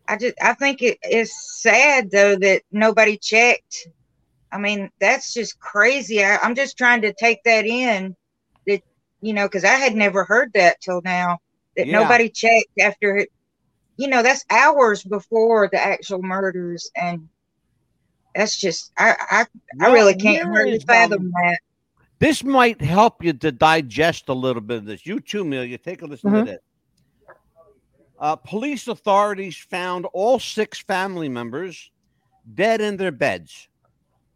[0.08, 3.88] i just i think it is sad though that nobody checked.
[4.52, 6.24] I mean that's just crazy.
[6.24, 8.16] I, i'm just trying to take that in
[8.66, 8.82] that
[9.20, 11.38] you know because i had never heard that till now
[11.76, 11.92] that Yeah.
[11.92, 13.30] nobody checked after it
[13.96, 16.90] you know that's hours before the actual murders.
[16.96, 17.28] And
[18.34, 19.46] that's just i i,
[19.80, 21.58] I really can't hardly fathom that
[22.18, 25.04] This might help you to digest a little bit of this.
[25.04, 25.76] You too, Amelia.
[25.78, 26.38] Take a listen Mhm.
[26.40, 26.60] to this.
[28.18, 31.90] Uh, police authorities found all six family members
[32.54, 33.68] dead in their beds,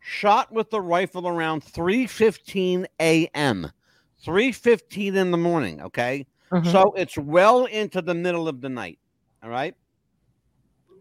[0.01, 3.73] shot with a rifle around 3:15 a.m.
[4.23, 5.81] 3:15 in the morning.
[5.81, 6.71] Okay, Mhm.
[6.71, 8.99] so it's well into the middle of the night.
[9.43, 9.75] All right,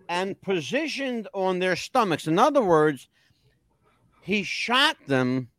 [0.07, 2.27] and positioned on their stomachs.
[2.27, 3.09] In other words,
[4.21, 5.49] he shot them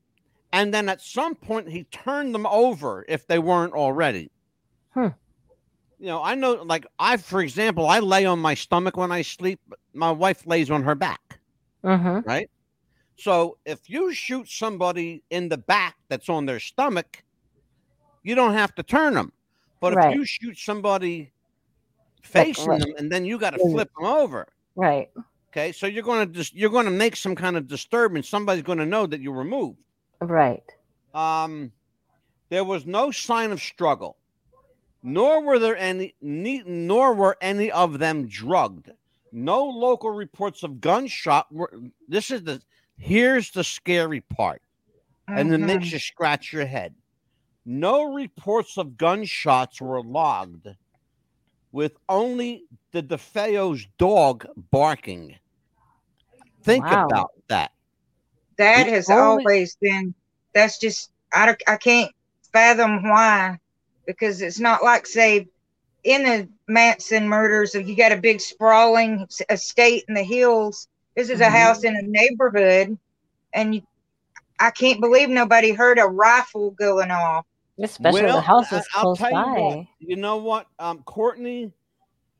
[0.52, 4.30] and then at some point he turned them over if they weren't already.
[4.94, 5.08] Hmm.
[5.98, 9.22] You know, I know, like I, for example, I lay on my stomach when I
[9.22, 9.60] sleep.
[9.68, 11.38] but My wife lays on her back,
[11.84, 12.24] Mhm.
[12.26, 12.50] right?
[13.16, 17.22] So if you shoot somebody in the back that's on their stomach,
[18.22, 19.32] you don't have to turn them.
[19.80, 20.12] But Right.
[20.12, 21.32] if you shoot somebody
[22.22, 22.80] facing right.
[22.80, 24.46] them and then you got to flip them over.
[24.74, 25.10] Right.
[25.50, 28.28] Okay, so you're going to just you're going to make some kind of disturbance.
[28.28, 29.78] Somebody's going to know that you were moved.
[30.20, 30.64] Right.
[31.14, 31.72] Um,
[32.50, 34.16] there was no sign of struggle,
[35.02, 38.90] nor were there any, ne- nor were any of them drugged.
[39.32, 41.52] No local reports of gunshot.
[41.52, 41.72] Were,
[42.08, 42.60] this is the
[42.98, 44.60] here's the scary part,
[45.28, 46.94] and it makes you scratch your head.
[47.64, 50.68] No reports of gunshots were logged,
[51.72, 55.36] with only the DeFeo's dog barking.
[56.62, 57.06] Think Wow.
[57.06, 57.70] about that.
[58.60, 60.14] That The has only- always been
[60.54, 62.12] that's just I, I can't
[62.52, 63.58] fathom why
[64.06, 65.46] because it's not like say
[66.04, 71.30] in the Manson murders if you got a big sprawling estate in the hills this
[71.30, 71.50] is a Mhm.
[71.60, 72.98] house in a neighborhood
[73.54, 73.82] and you,
[74.58, 77.46] I can't believe nobody heard a rifle going off
[77.82, 79.60] Especially Well, the house is I- I'll close tell you by.
[79.60, 81.72] what, You know what, um, Courtney?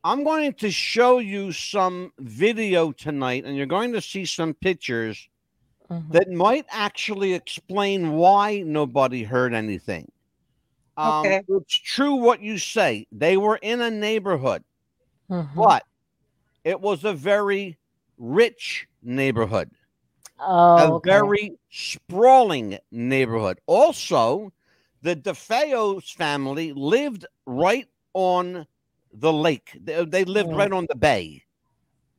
[0.05, 5.29] I'm going to show you some video tonight, and you're going to see some pictures
[5.91, 6.13] Mhm.
[6.13, 10.11] that might actually explain why nobody heard anything.
[10.97, 11.47] Um, Okay.
[11.49, 13.07] It's true what you say.
[13.13, 14.65] They were in a neighborhood,
[15.29, 15.71] Mhm.
[15.71, 15.85] but
[16.65, 17.79] it was a very
[18.19, 19.71] rich neighborhood
[20.41, 21.21] Oh, a okay.
[21.21, 23.59] very sprawling neighborhood.
[23.67, 24.53] Also,
[25.03, 28.67] the DeFeo's family lived right on
[29.13, 29.77] the lake.
[29.81, 31.45] They, they lived right on the bay.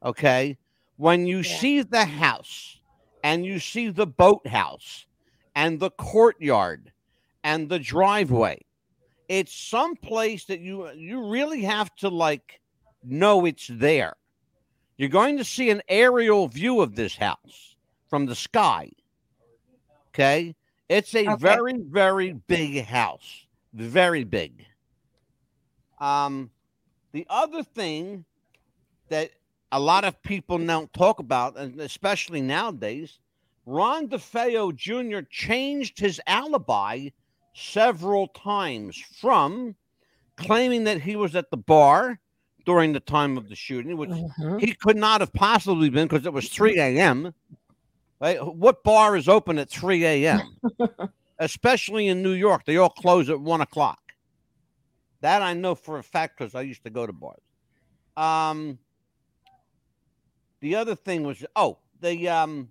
[0.03, 0.57] Okay.
[0.97, 1.43] When you Yeah.
[1.43, 2.80] see the house
[3.23, 5.05] and you see the boathouse
[5.55, 6.91] and the courtyard
[7.43, 8.59] and the driveway,
[9.27, 12.61] it's some place that you you really have to like
[13.03, 14.15] know it's there.
[14.97, 17.75] You're going to see an aerial view of this house
[18.09, 18.91] from the sky.
[20.09, 20.55] Okay.
[20.89, 21.37] It's a Okay.
[21.39, 23.45] very, very big house.
[23.73, 24.65] Very big.
[25.99, 26.51] Um,
[27.11, 28.25] the other thing
[29.09, 29.31] that
[29.71, 33.19] a lot of people don't talk about, and especially nowadays,
[33.65, 35.21] Ron DeFeo Jr.
[35.29, 37.09] changed his alibi
[37.53, 39.75] several times from
[40.37, 42.19] claiming that he was at the bar
[42.65, 44.59] during the time of the shooting, which Mhm.
[44.59, 47.33] he could not have possibly been because it was 3 a.m.
[48.19, 48.43] Right?
[48.43, 50.59] What bar is open at 3 a.m.?
[51.39, 53.99] Especially in New York, they all close at one o'clock.
[55.21, 57.41] That I know for a fact because I used to go to bars.
[58.17, 58.77] Um,
[60.61, 62.69] the other thing was oh the um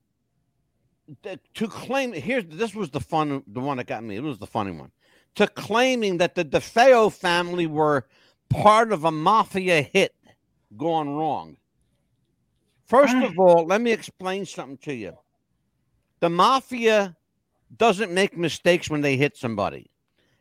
[1.23, 4.17] the, to claim here's this was the fun the one that got me.
[4.17, 4.91] It was the funny one
[5.35, 8.07] to claiming that the DeFeo family were
[8.49, 10.15] part of a mafia hit
[10.77, 11.57] gone wrong.
[12.87, 15.17] First of all, let me explain something to you.
[16.19, 17.17] The mafia
[17.77, 19.91] doesn't make mistakes when they hit somebody.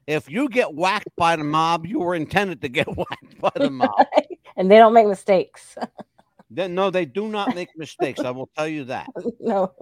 [0.08, 3.70] If you get whacked by the mob, you were intended to get whacked by the
[3.70, 3.92] mob.
[4.58, 5.78] and they don't make mistakes.
[6.50, 8.24] Then no, they do not make mistakes.
[8.24, 9.08] I will tell you that.
[9.40, 9.74] no.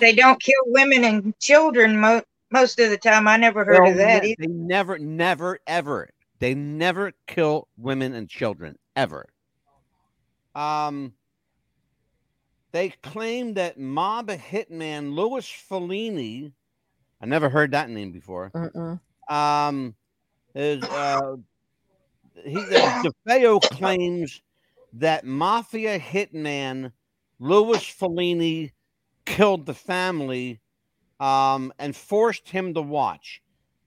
[0.00, 3.28] They don't kill women and children mo- most of the time.
[3.28, 4.22] I never heard They'll of that.
[4.22, 4.36] ne- either.
[4.38, 6.10] They never, never, ever.
[6.38, 9.26] They never kill women and children ever.
[10.54, 11.12] Um,
[12.72, 16.52] they claim that mob hitman Louis Falini.
[17.20, 18.50] I never heard that name before.
[18.54, 19.00] Mm-mm.
[19.32, 19.94] Um,
[20.54, 21.36] is uh,
[22.44, 24.40] he the DeFeo claims
[24.94, 26.92] that mafia hitman
[27.38, 28.70] Louis Falini
[29.26, 30.60] killed the family
[31.20, 33.42] um, and forced him to watch.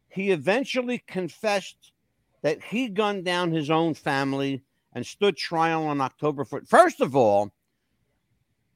[0.10, 1.91] He eventually confessed
[2.41, 4.62] that he gunned down his own family
[4.93, 6.67] and stood trial on October 1st.
[6.67, 7.52] First of all,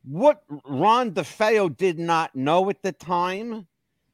[0.04, 3.68] what Ron DeFeo did not know at the time,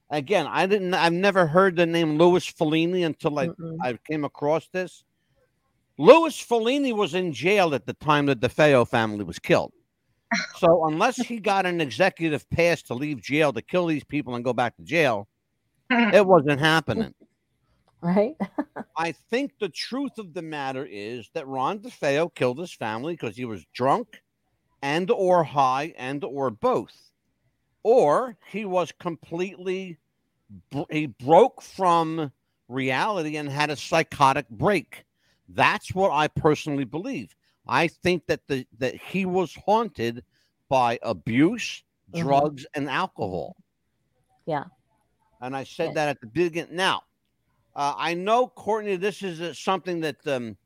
[0.09, 3.77] again, I didn't, I've never heard the name Louis Falini until I, Mm-mm.
[3.81, 5.03] I came across this.
[5.97, 9.73] Louis Falini was in jail at the time the DeFeo family was killed.
[10.57, 14.43] So unless he got an executive pass to leave jail to kill these people and
[14.43, 15.27] go back to jail,
[15.89, 17.13] it wasn't happening.
[18.01, 18.35] Right?
[18.97, 23.37] I think the truth of the matter is that Ron DeFeo killed his family because
[23.37, 24.21] he was drunk
[24.81, 27.11] and or high and or both.
[27.83, 29.97] Or he was completely
[30.89, 32.31] he broke from
[32.67, 35.03] reality and had a psychotic break.
[35.49, 37.35] That's what I personally believe.
[37.67, 40.23] I think that the that he was haunted
[40.69, 41.83] by abuse,
[42.13, 42.21] Mhm.
[42.21, 43.55] drugs, and alcohol.
[44.45, 44.65] Yeah.
[45.41, 45.95] And I said Yes.
[45.95, 46.75] that at the beginning.
[46.75, 47.03] Now,
[47.75, 50.57] uh, I know, Courtney, this is uh, something that um,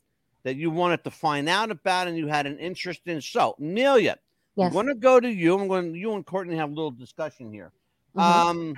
[0.43, 3.21] that you wanted to find out about and you had an interest in.
[3.21, 4.17] So, Amelia,
[4.57, 5.57] I'm going to go to you.
[5.59, 5.93] I'm going.
[5.95, 7.71] You and Courtney have a little discussion here.
[8.15, 8.21] Mhm.
[8.21, 8.75] Um,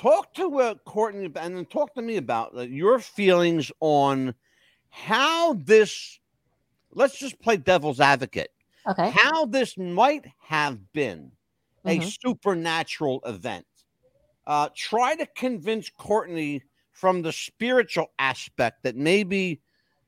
[0.00, 4.34] talk to uh, Courtney and then talk to me about uh, your feelings on
[4.88, 6.18] how this.
[6.92, 8.50] Let's just play devil's advocate.
[8.88, 9.10] okay.
[9.12, 11.32] How this might have been
[11.86, 12.04] a Mhm.
[12.04, 13.66] supernatural event.
[14.46, 19.62] Uh, try to convince Courtney from the spiritual aspect that maybe,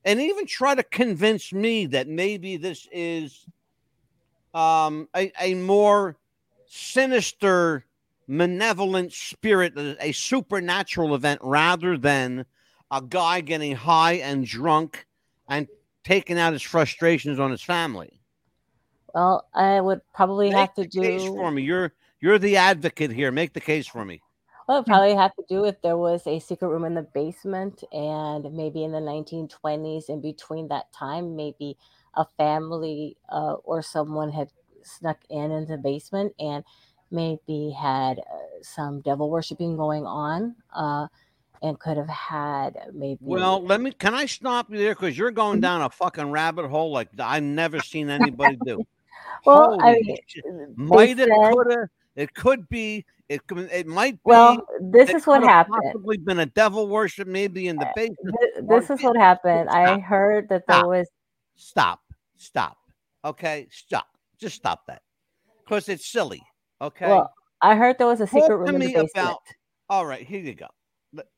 [0.05, 3.46] and even try to convince me that maybe this is
[4.55, 6.18] um, a, a more
[6.66, 7.87] sinister,
[8.26, 12.46] malevolent spirit, a supernatural event rather than
[12.90, 15.06] a guy getting high and drunk
[15.48, 15.68] and
[16.04, 18.20] taking out his frustrations on his family.
[19.14, 21.35] Well, I would probably Make have to the case do.
[21.35, 21.62] for me.
[21.62, 23.30] You're you're the advocate here.
[23.30, 24.22] Make the case for me.
[24.68, 27.82] Well, it probably have to do if there was a secret room in the basement,
[27.92, 31.76] and maybe in the 1920s, in between that time, maybe
[32.14, 34.50] a family uh, or someone had
[34.85, 36.64] snuck in in the basement and
[37.12, 38.22] maybe had uh,
[38.62, 41.07] some devil worshiping going on, uh,
[41.62, 43.18] and could have had maybe.
[43.20, 43.92] Well, let me.
[43.92, 45.62] Can I stop you there because you're going Mhm.
[45.62, 48.83] down a fucking rabbit hole like I've never seen anybody do.
[49.46, 50.16] well, I mean,
[50.77, 54.20] might said- could it could be, it could, it might be.
[54.25, 55.77] well, this is what happened.
[55.83, 58.37] Possibly been a devil worship, maybe in the basement.
[58.40, 59.70] Th- This is what happened.
[59.70, 60.87] I heard that there Stop.
[60.88, 61.09] was
[61.55, 62.01] Stop,
[62.37, 62.77] stop.
[63.25, 64.07] Okay, stop.
[64.38, 65.03] Just stop that
[65.62, 66.42] because it's silly.
[66.82, 67.06] Okay.
[67.06, 69.10] well, I heard there was a secret Talk room to in the me basement.
[69.14, 69.38] about.
[69.88, 70.66] All right, here you go.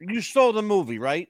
[0.00, 1.28] You saw the movie, right?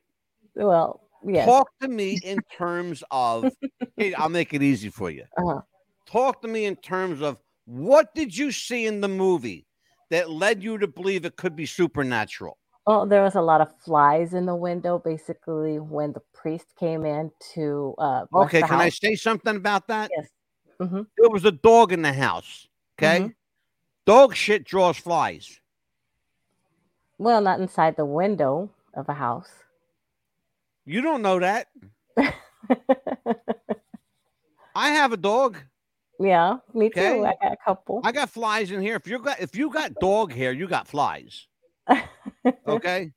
[0.54, 1.46] Well, yes.
[1.46, 3.50] Talk to me in terms of.
[3.96, 5.22] Hey, I'll make it easy for you.
[5.38, 5.60] Uh-huh.
[6.04, 9.68] Talk to me in terms of what did you see in the movie
[10.10, 12.58] that led you to believe it could be supernatural?
[12.88, 17.06] Well, there was a lot of flies in the window, basically, when the priest came
[17.06, 20.10] in to uh, Okay, can I say something about that?
[20.16, 20.28] Yes.
[20.80, 22.66] hmm There was a dog in the house.
[22.98, 23.20] Okay.
[23.20, 23.34] Mhm.
[24.06, 25.60] Dog shit draws flies.
[27.18, 29.50] Well, not inside the window of a house.
[30.84, 31.68] You don't know that.
[34.74, 35.56] I have a dog.
[36.18, 37.24] yeah, me too.
[37.24, 38.00] I got a couple.
[38.04, 38.96] I got flies in here.
[38.96, 41.46] If you got if you got dog hair, you got flies.
[42.66, 43.10] Okay.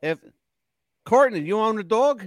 [0.00, 0.18] if
[1.04, 2.24] Courtney, you own a dog?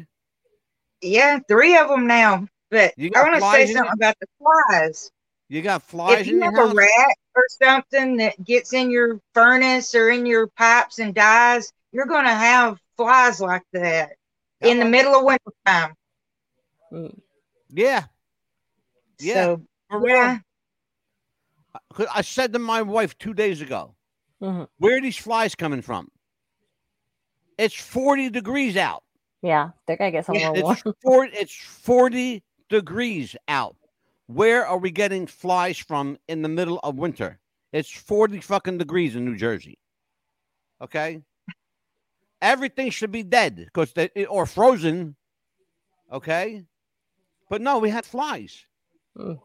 [1.02, 2.48] Yeah, three of them now.
[2.70, 5.10] But You I got want to say something about the flies.
[5.48, 6.72] You got flies if in you your have house?
[6.74, 11.72] a rat or something that gets in your furnace or in your pipes and dies,
[11.92, 14.14] you're going to have flies like that
[14.62, 15.96] in the middle of winter time.
[16.92, 17.20] Mm.
[17.70, 18.06] Yeah,
[19.20, 20.16] Yeah, So, for real.
[20.16, 20.38] yeah,
[21.94, 23.96] 'Cause I said to my wife two days ago,
[24.42, 24.68] Mhm.
[24.78, 26.12] where are these flies coming from?
[27.58, 29.04] It's 40 degrees out.
[29.42, 30.74] Yeah, they're gonna get somewhere warm.
[30.74, 33.76] It's, four, it's 40 degrees out.
[34.28, 37.40] Where are we getting flies from in the middle of winter?
[37.72, 39.80] It's 40 fucking degrees in New Jersey.
[40.82, 41.22] Okay?
[42.42, 45.16] Everything should be dead because they or frozen.
[46.12, 46.64] Okay?
[47.50, 48.66] But no, we had flies.
[49.18, 49.40] Mm.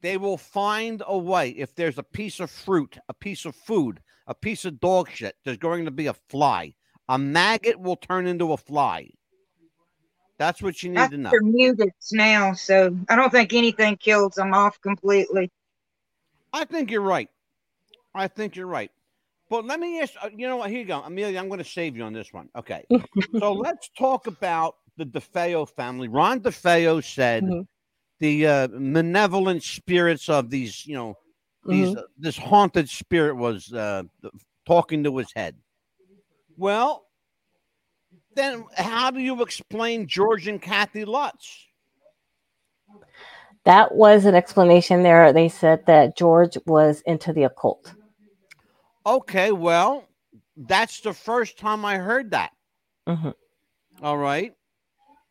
[0.00, 1.50] They will find a way.
[1.50, 5.36] If there's a piece of fruit, a piece of food, a piece of dog shit,
[5.44, 6.74] there's going to be a fly.
[7.08, 9.10] A maggot will turn into a fly.
[10.42, 11.30] That's what you need to know.
[11.30, 12.52] they're mutants now.
[12.52, 15.52] So I don't think anything kills them off completely.
[16.52, 17.28] I think you're right.
[18.12, 18.90] I think you're right.
[19.48, 20.70] But let me ask uh, you know what?
[20.70, 21.00] Here you go.
[21.00, 22.48] Amelia, I'm going to save you on this one.
[22.56, 22.84] Okay.
[23.38, 26.08] so let's talk about the DeFeo family.
[26.08, 27.66] Ron DeFeo said Mhm.
[28.18, 31.14] the uh, malevolent spirits of these, you know,
[31.68, 31.98] these Mhm.
[31.98, 34.02] uh, this haunted spirit was uh,
[34.66, 35.54] talking to his head.
[36.56, 37.06] Well,
[38.34, 41.66] then how do you explain George and Kathy Lutz?
[43.64, 45.32] That was an explanation there.
[45.32, 47.94] They said that George was into the occult.
[49.06, 50.04] Okay, well,
[50.56, 52.52] that's the first time I heard that.
[53.06, 53.34] Mhm.
[54.02, 54.54] All right.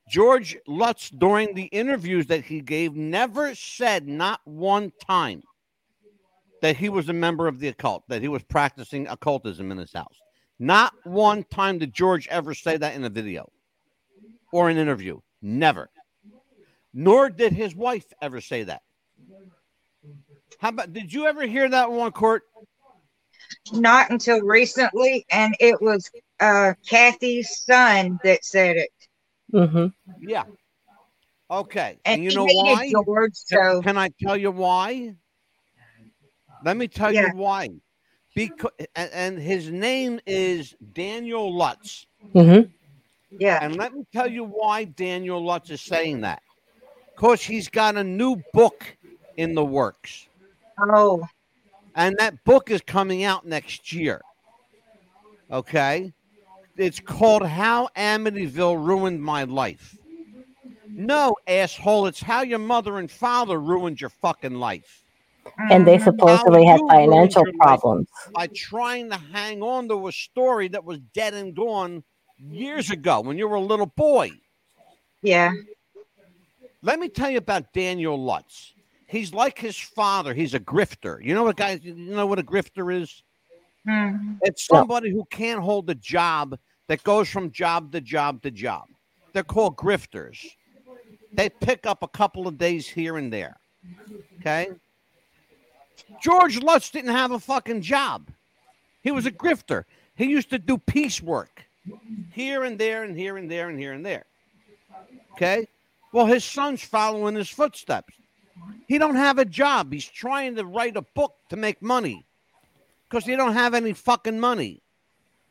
[0.10, 5.42] George Lutz, during the interviews that he gave, never said, not one time,
[6.62, 9.94] that he was a member of the occult, that he was practicing occultism in his
[9.94, 10.20] house.
[10.62, 13.50] Not one time did George ever say that in a video
[14.54, 15.20] or an interview.
[15.42, 15.90] Never.
[16.94, 18.84] Nor did his wife ever say that.
[20.60, 22.44] How about, did you ever hear that one, Court?
[23.74, 26.08] Not until recently, and it was
[26.40, 28.92] uh, Kathy's son that said it.
[29.52, 29.88] Mm-hmm.
[30.20, 30.44] Yeah.
[31.50, 31.98] Okay.
[32.06, 32.92] And, And you know hated why?
[32.92, 35.16] George, Can, so can I tell you why?
[36.64, 37.32] Let me tell Yeah.
[37.32, 37.70] you why.
[38.36, 42.08] Because and, and his name is Daniel Lutz.
[42.34, 42.62] hmm
[43.40, 43.60] yeah.
[43.64, 46.42] And let me tell you why Daniel Lutz is saying that.
[47.16, 48.98] Because he's got a new book
[49.38, 50.28] in the works.
[50.80, 51.28] Oh,
[51.96, 54.22] And that book is coming out next year.
[55.52, 56.14] Okay?
[56.78, 59.98] It's called How Amityville Ruined My Life.
[60.96, 65.04] No, asshole, it's how your mother and father ruined your fucking life
[65.70, 66.04] And they mhm.
[66.04, 68.08] supposedly had financial problems.
[68.34, 72.04] by trying to hang on to a story that was dead and gone
[72.38, 74.32] years ago when you were a little boy.
[75.22, 75.52] yeah.
[76.84, 78.74] Let me tell you about Daniel Lutz.
[79.06, 80.34] He's like his father.
[80.34, 81.24] He's a grifter.
[81.24, 81.82] You know what, guys?
[81.84, 83.22] You know what a grifter is?
[83.88, 84.40] Mhm.
[84.42, 88.88] It's somebody who can't hold a job that goes from job to job to job.
[89.34, 90.40] They're called grifters.
[91.34, 93.60] They pick up a couple of days here and there.
[94.40, 94.70] Okay.
[96.22, 98.28] George Lutz didn't have a fucking job.
[99.02, 99.86] He was a grifter.
[100.16, 101.66] He used to do piecework
[102.32, 104.26] here and there and here and there and here and there.
[105.34, 105.68] Okay.
[106.12, 108.14] Well, his son's following his footsteps.
[108.88, 109.92] He don't have a job.
[109.92, 112.26] He's trying to write a book to make money
[113.10, 114.82] because he don't have any fucking money.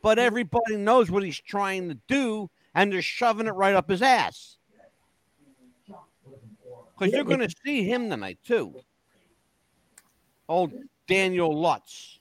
[0.03, 4.03] But everybody knows what he's trying to do, and they're shoving it right up his
[4.03, 4.57] ass.
[6.99, 8.75] Because you're going to see him tonight too.
[10.51, 10.73] Old
[11.09, 12.21] Daniel Lutz.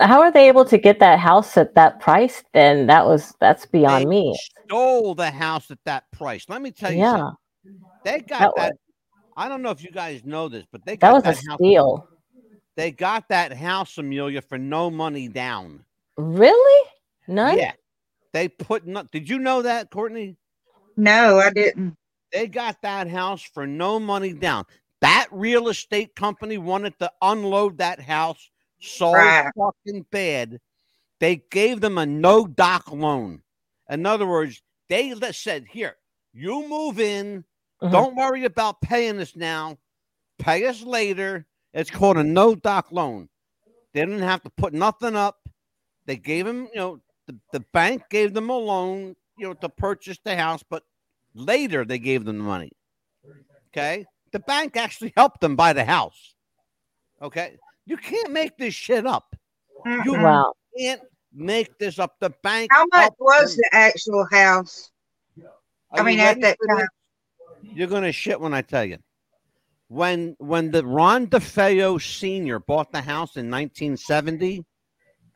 [0.00, 2.42] How are they able to get that house at that price?
[2.54, 4.38] Then that was that's beyond They me.
[4.66, 6.46] Stole the house at that price.
[6.48, 7.36] Let me tell you Yeah, something.
[8.04, 8.76] They got That that.
[9.36, 11.50] I don't know if you guys know this, but they that got was that, a
[11.50, 11.58] house.
[11.58, 12.08] steal.
[12.76, 15.84] They got that house, Amelia, for no money down.
[16.16, 16.88] Really?
[17.28, 17.58] None?
[17.58, 17.72] Yeah.
[18.32, 20.36] They put no, did you know that, Courtney?
[20.96, 21.96] No, I didn't.
[22.32, 24.64] They got that house for no money down.
[25.02, 28.50] That real estate company wanted to unload that house
[28.80, 29.50] so Right.
[29.56, 30.60] fucking bad.
[31.18, 33.42] They gave them a no doc loan.
[33.90, 35.96] In other words, they let- said, "Here,
[36.32, 37.44] you move in.
[37.82, 37.92] Mhm.
[37.92, 39.76] Don't worry about paying us now.
[40.38, 43.28] Pay us later." It's called a no doc loan.
[43.92, 45.48] They didn't have to put nothing up.
[46.06, 49.68] They gave them, you know, the, the bank gave them a loan, you know, to
[49.68, 50.84] purchase the house, but
[51.34, 52.72] later they gave them the money.
[53.68, 54.06] Okay.
[54.32, 56.34] The bank actually helped them buy the house.
[57.20, 57.58] Okay.
[57.84, 59.36] You can't make this shit up.
[59.86, 60.14] You.
[60.14, 60.52] Wow.
[60.78, 61.02] can't
[61.32, 62.14] make this up.
[62.20, 62.70] The bank.
[62.72, 63.62] How much was them.
[63.70, 64.90] the actual house?
[65.90, 66.86] Are I mean, at that time.
[67.62, 68.98] You're gonna shit when I tell you.
[69.88, 72.60] When when the Ron DeFeo Sr.
[72.60, 74.64] bought the house in 1970,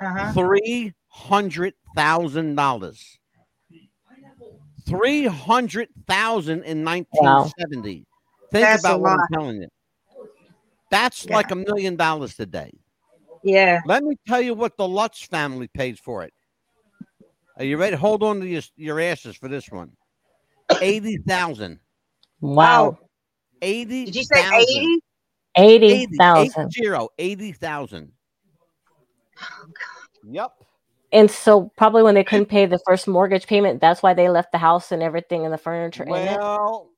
[0.01, 0.32] Uh-huh.
[0.32, 3.18] three hundred thousand dollars.
[4.86, 8.07] Three hundred thousand in 1970.
[8.53, 9.68] Think That's about what I'm telling you.
[10.90, 11.34] That's Yeah.
[11.34, 12.72] like a million dollars today.
[13.42, 13.80] Yeah.
[13.84, 16.32] Let me tell you what the Lutz family pays for it.
[17.59, 17.97] Are you ready?
[17.97, 19.92] Hold on to your, your asses for this one.
[20.80, 21.80] Eighty thousand.
[22.40, 22.99] Wow.
[23.62, 24.05] Eighty.
[24.05, 25.01] Did you say 80?
[25.57, 26.70] 80,000.
[26.70, 27.09] Zero.
[27.18, 28.12] Eighty thousand.
[29.40, 29.66] Oh,
[30.28, 30.53] Yep.
[31.12, 34.53] And so probably when they couldn't pay the first mortgage payment, that's why they left
[34.53, 36.36] the house and everything and the furniture in it.
[36.36, 36.90] Well,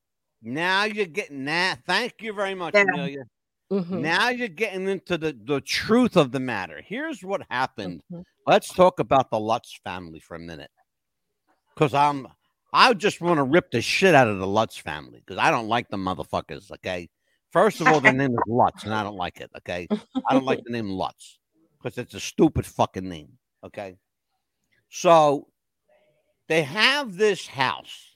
[0.43, 1.81] now you're getting that.
[1.87, 2.85] Thank you very much, Yeah.
[2.93, 3.25] Amelia.
[3.71, 6.81] Mhm, Now you're getting into the, the truth of the matter.
[6.85, 8.03] Here's what happened.
[8.11, 8.25] mhm.
[8.47, 10.71] Let's talk about the Lutz family for a minute.
[11.75, 12.27] Because I'm
[12.73, 15.69] I just want to rip the shit out of the Lutz family because I don't
[15.69, 16.71] like the motherfuckers.
[16.73, 17.09] Okay.
[17.51, 19.51] First of all, the name is Lutz, and I don't like it.
[19.59, 19.87] Okay.
[20.29, 21.39] I don't like the name Lutz
[21.79, 23.39] because it's a stupid fucking name.
[23.65, 23.97] Okay.
[24.91, 25.49] So
[26.49, 28.08] they have this house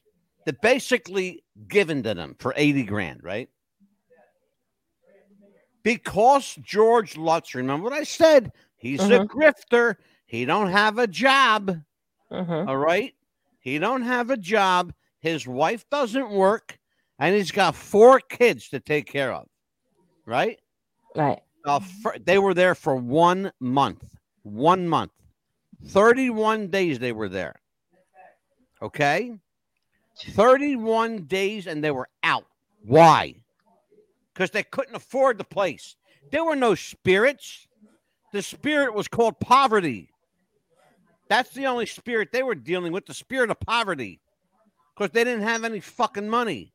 [0.46, 3.48] that basically given to them for 80 grand, right?
[5.82, 8.52] Because George Lutz, remember what I said?
[8.76, 9.26] He's a Mhm.
[9.28, 9.96] grifter.
[10.26, 11.82] He don't have a job.
[12.30, 12.68] Mhm.
[12.68, 13.14] All right.
[13.60, 14.94] He don't have a job.
[15.20, 16.78] His wife doesn't work,
[17.18, 19.48] and he's got four kids to take care of.
[20.24, 20.60] Right.
[21.14, 21.42] Right.
[21.64, 24.04] Uh, fir- they were there for one month.
[24.42, 25.12] One month.
[25.84, 27.60] 31 days they were there.
[28.80, 29.38] Okay.
[30.30, 32.46] 31 days and they were out.
[32.84, 33.34] Why?
[34.32, 35.96] Because they couldn't afford the place.
[36.30, 37.66] There were no spirits.
[38.32, 40.08] The spirit was called poverty.
[41.28, 44.20] That's the only spirit they were dealing with the spirit of poverty.
[44.94, 46.72] Because they didn't have any fucking money.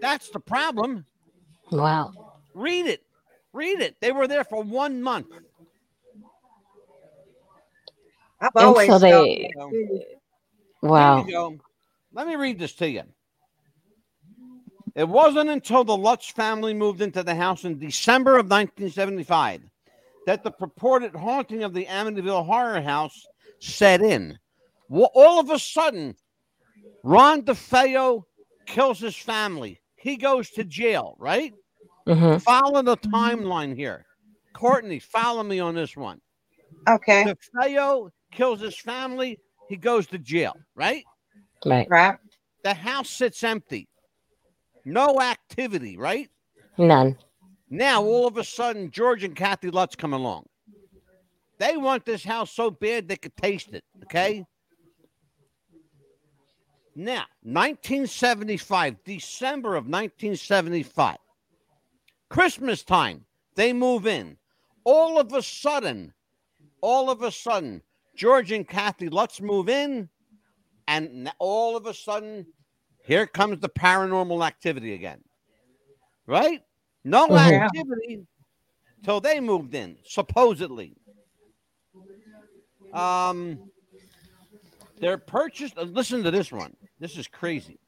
[0.00, 1.06] That's the problem.
[1.70, 2.12] Wow.
[2.54, 3.02] Read it.
[3.52, 3.96] Read it.
[4.00, 5.28] They were there for one month.
[8.40, 10.04] I've And always so thought they- that, too.
[10.88, 11.18] Wow.
[11.18, 11.58] Here you go.
[12.12, 13.02] Let me read this to you.
[14.94, 19.62] It wasn't until the Lutz family moved into the house in December of 1975
[20.26, 23.26] that the purported haunting of the Amityville Horror House
[23.60, 24.38] set in.
[24.90, 26.14] All of a sudden,
[27.02, 28.22] Ron DeFeo
[28.66, 29.80] kills his family.
[29.96, 31.52] He goes to jail, right?
[32.06, 32.40] Mhm.
[32.40, 34.06] Follow the timeline here.
[34.54, 36.20] Courtney, follow me on this one.
[36.88, 37.24] Okay.
[37.24, 39.38] DeFeo kills his family.
[39.68, 41.04] He goes to jail, right?
[41.64, 41.86] Right.
[41.90, 42.18] Right.
[42.62, 43.88] The house sits empty.
[44.84, 46.30] No activity, right?
[46.78, 47.16] None.
[47.68, 50.46] Now, all of a sudden, George and Kathy Lutz come along.
[51.58, 54.44] They want this house so bad they could taste it, okay?
[56.94, 61.16] Now, 1975, December of 1975,
[62.28, 64.36] Christmas time, they move in.
[64.84, 66.12] All of a sudden,
[66.80, 67.82] all of a sudden,
[68.16, 70.08] George and Kathy Lutz move in,
[70.88, 72.46] and all of a sudden,
[73.04, 75.22] here comes the paranormal activity again.
[76.26, 76.62] Right?
[77.04, 77.62] No Mhm.
[77.62, 78.26] activity
[79.04, 80.96] till they moved in, supposedly.
[82.92, 83.70] Um,
[84.98, 85.72] their purchase.
[85.76, 86.76] uh, Listen to this one.
[86.98, 87.78] This is crazy.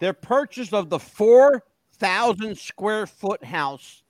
[0.00, 4.02] Their purchase of the four thousand square foot house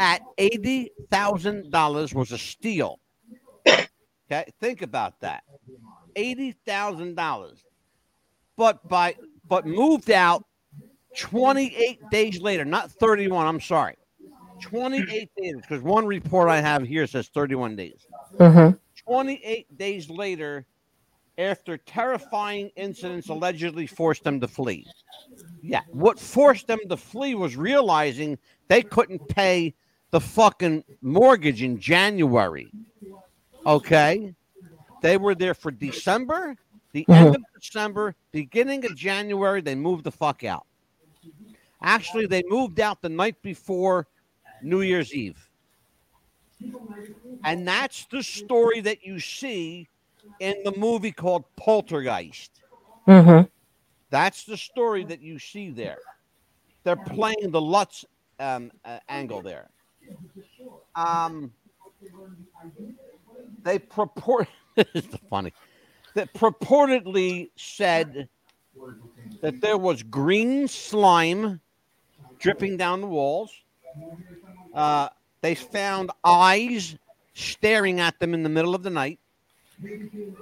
[0.00, 2.98] at eighty thousand dollars was a steal.
[4.30, 5.42] Okay, think about that.
[6.14, 7.64] Eighty thousand dollars,
[8.56, 9.16] but by
[9.48, 10.44] but moved out
[11.16, 13.46] twenty eight days later, not thirty one.
[13.46, 13.96] I'm sorry,
[14.60, 18.06] twenty eight days because one report I have here says thirty one days.
[18.38, 18.78] Mhm.
[19.06, 20.66] 28 days later,
[21.38, 24.86] after terrifying incidents allegedly forced them to flee.
[25.62, 29.74] Yeah, what forced them to flee was realizing they couldn't pay
[30.10, 32.70] the fucking mortgage in January.
[33.66, 34.34] Okay.
[35.02, 36.56] They were there for December,
[36.92, 40.66] the end of December, beginning of January, they moved the fuck out.
[41.82, 44.06] Actually, they moved out the night before
[44.62, 45.48] New Year's Eve.
[47.44, 49.88] And that's the story that you see
[50.40, 52.62] in the movie called Poltergeist.
[53.06, 53.48] Mhm.
[54.10, 55.98] That's the story that you see there.
[56.84, 58.04] They're playing the Lutz
[58.38, 59.70] um, uh, angle there.
[60.94, 61.52] Um,
[63.62, 65.52] they purport this is funny.
[66.14, 68.28] That purportedly said
[69.42, 71.60] that there was green slime
[72.38, 73.52] dripping down the walls.
[74.74, 75.08] Uh,
[75.40, 76.96] they found eyes
[77.34, 79.18] staring at them in the middle of the night,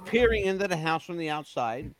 [0.05, 1.93] peering into the house from the outside.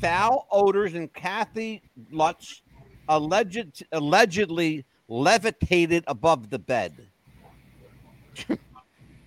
[0.00, 2.62] foul odors and Kathy Lutz
[3.08, 6.94] alleged allegedly levitated above the bed.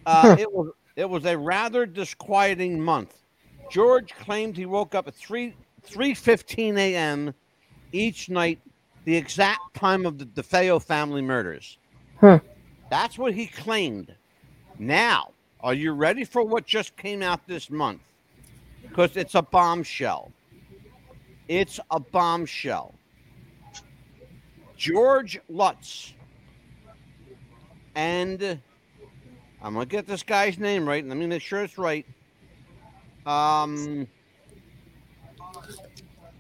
[0.06, 3.16] uh, it was it was a rather disquieting month.
[3.70, 7.34] George claimed he woke up at three three fifteen a.m.
[7.92, 8.60] each night,
[9.06, 11.78] the exact time of the DeFeo family murders.
[12.20, 12.38] Hmm.
[12.90, 14.14] That's what he claimed.
[14.78, 15.32] Now,
[15.62, 18.02] are you ready for what just came out this month?
[18.82, 20.32] Because it's a bombshell.
[21.48, 22.94] It's a bombshell.
[24.76, 26.14] George Lutz
[27.96, 28.60] and
[29.64, 31.04] I'm gonna get this guy's name right.
[31.04, 32.06] And let me make sure it's right.
[33.26, 34.08] Um,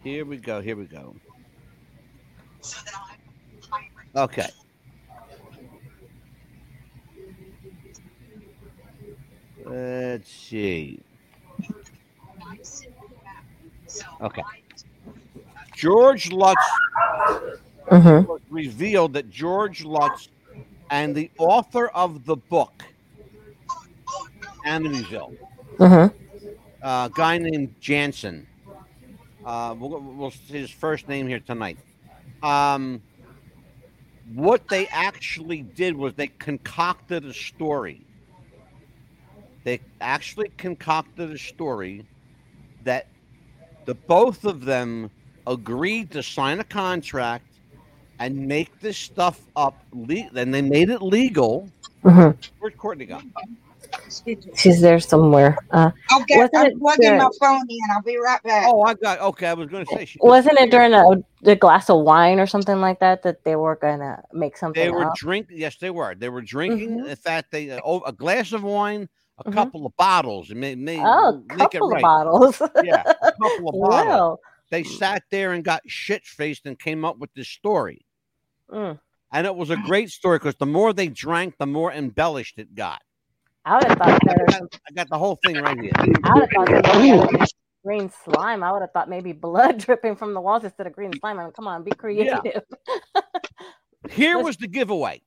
[0.04, 0.62] here we go.
[0.62, 1.16] Here we go.
[4.16, 4.50] Okay.
[9.66, 11.00] Let's see.
[14.22, 14.44] Okay.
[15.76, 16.62] George Lutz
[17.90, 18.32] Mm-hmm.
[18.50, 20.30] revealed that George Lutz
[20.92, 22.84] and the author of the book
[24.66, 25.36] Amityville,
[25.78, 26.16] Mm-hmm.
[26.84, 28.46] a guy named Jansen.
[29.46, 31.78] Uh, we'll, we'll see his first name here tonight.
[32.44, 33.02] Um,
[34.34, 38.02] what they actually did was they concocted a story.
[39.64, 42.06] They actually concocted a story
[42.84, 43.08] that
[43.86, 45.10] the both of them
[45.48, 47.46] agreed to sign a contract
[48.20, 49.84] and make this stuff up.
[49.92, 51.70] Le- and they made it legal.
[52.04, 52.40] Mm-hmm.
[52.60, 53.20] Where's Courtney go?
[54.58, 55.58] She's there somewhere.
[55.72, 57.80] Uh, Okay, Wasn't I'm it plugging my phone in.
[57.94, 58.66] I'll be right back.
[58.68, 59.48] Oh, I got okay.
[59.48, 61.04] I was going to say she wasn't it during a,
[61.42, 64.92] the glass of wine or something like that that they were gonna make something They
[64.92, 65.16] were up?
[65.16, 65.58] drinking.
[65.58, 66.14] Yes, they were.
[66.16, 67.00] They were drinking.
[67.00, 67.10] Mhm.
[67.10, 69.08] In fact, they uh, oh, a glass of wine,
[69.38, 69.54] a Mhm.
[69.54, 71.98] couple of bottles, and may, may, Oh, make couple it right.
[71.98, 72.62] of bottles.
[72.84, 73.80] Yeah, a couple of bottles.
[73.80, 78.06] well, They sat there and got shit faced and came up with this story.
[78.70, 79.00] mm,
[79.32, 82.76] And it was a great story because the more they drank, the more embellished it
[82.76, 83.02] got.
[83.66, 84.46] I would have thought I better.
[84.48, 85.92] got, I got the whole thing right here.
[85.96, 87.48] I would have thought that better than
[87.84, 88.64] green slime.
[88.64, 91.40] I would have thought maybe blood dripping from the walls instead of green slime.
[91.40, 92.42] I mean, come on, be creative.
[94.10, 95.22] Here was the giveaway.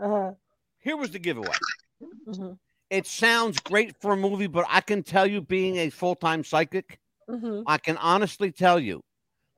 [0.00, 0.32] Uh,
[0.78, 1.56] Here was the giveaway.
[2.26, 2.58] mhm,
[2.90, 6.44] It sounds great for a movie, but I can tell you, being a full time
[6.44, 9.00] psychic, mhm, I can honestly tell you,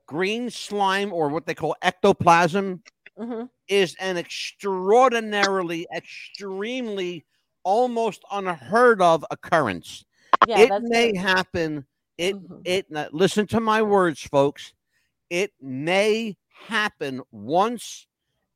[0.07, 2.83] green slime or what they call ectoplasm
[3.19, 3.49] mhm.
[3.69, 7.25] is an extraordinarily, extremely,
[7.65, 10.05] almost unheard of occurrence.
[10.47, 11.21] Yeah, it may good.
[11.21, 11.87] happen.
[12.19, 12.63] It Mhm.
[12.65, 14.75] it listen to my words, folks.
[15.31, 18.07] It may happen once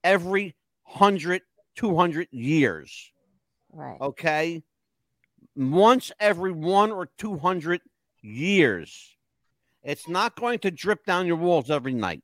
[0.04, 0.54] every
[0.84, 1.42] 100,
[1.74, 3.12] 200 years.
[3.72, 4.00] right.
[4.00, 4.62] Okay.
[5.54, 7.80] Once every one or 200
[8.22, 9.16] years.
[9.82, 12.22] It's not going to drip down your walls every night.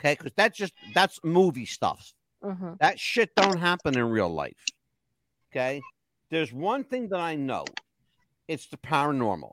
[0.00, 0.14] Okay.
[0.14, 2.12] Because that's just, that's movie stuff.
[2.42, 4.56] hmm That shit don't happen in real life.
[5.50, 5.82] Okay.
[6.30, 7.64] There's one thing that I know
[8.48, 9.52] it's the paranormal.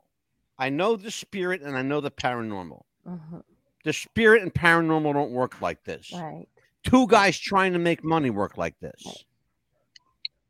[0.58, 2.82] I know the spirit and I know the paranormal.
[3.06, 3.38] hmm
[3.84, 6.10] The spirit and paranormal don't work like this.
[6.12, 6.46] Right.
[6.84, 9.24] Two guys trying to make money work like this.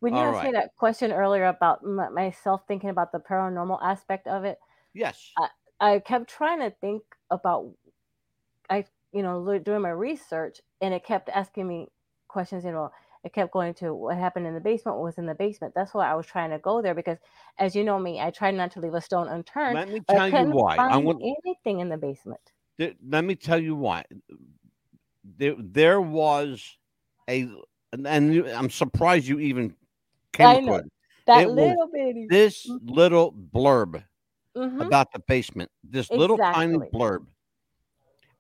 [0.00, 4.26] When you asked me that question earlier about m- myself thinking about the paranormal aspect
[4.26, 4.58] of it,
[4.92, 5.32] Yes.
[5.80, 7.72] I kept trying to think about,
[8.70, 11.88] I you know doing my research, and it kept asking me
[12.28, 12.64] questions.
[12.64, 12.90] You know,
[13.24, 15.72] it kept going to what happened in the basement, what was in the basement.
[15.74, 17.16] That's why I was trying to go there because,
[17.58, 19.74] as you know me, I try not to leave a stone unturned.
[19.74, 20.76] Let me tell you why.
[20.76, 22.40] I want, anything in the basement.
[22.78, 24.04] th- let me tell you why.
[25.38, 26.76] There, there was
[27.28, 27.48] a,
[27.92, 29.74] and, and I'm surprised you even
[30.34, 30.82] came I know.
[31.26, 32.26] That It little bitty.
[32.28, 32.80] this Mhm.
[32.84, 34.04] little blurb
[34.54, 34.82] Mhm.
[34.82, 35.70] about the basement.
[35.82, 37.24] This little tiny blurb.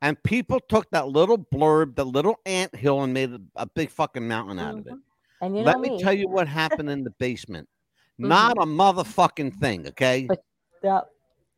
[0.04, 3.88] And people took that little blurb, the little ant hill, and made a, a big
[3.88, 4.92] fucking mountain out of it.
[4.92, 5.00] Mhm.
[5.40, 7.66] And you know Let me me, tell you what happened in the basement.
[8.18, 10.26] Not a motherfucking thing, okay?
[10.28, 10.44] But-
[10.82, 11.00] yeah,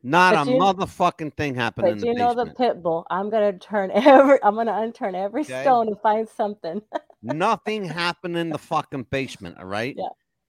[0.01, 2.57] Not but a you- motherfucking thing happened in the you know the basement.
[2.57, 3.05] pit bull.
[3.09, 4.41] I'm gonna turn every.
[4.41, 5.63] I'm gonna unturn every Okay.
[5.63, 6.81] stone and find something.
[7.21, 9.93] Nothing happened in the fucking basement, all right?
[9.97, 10.07] Yeah.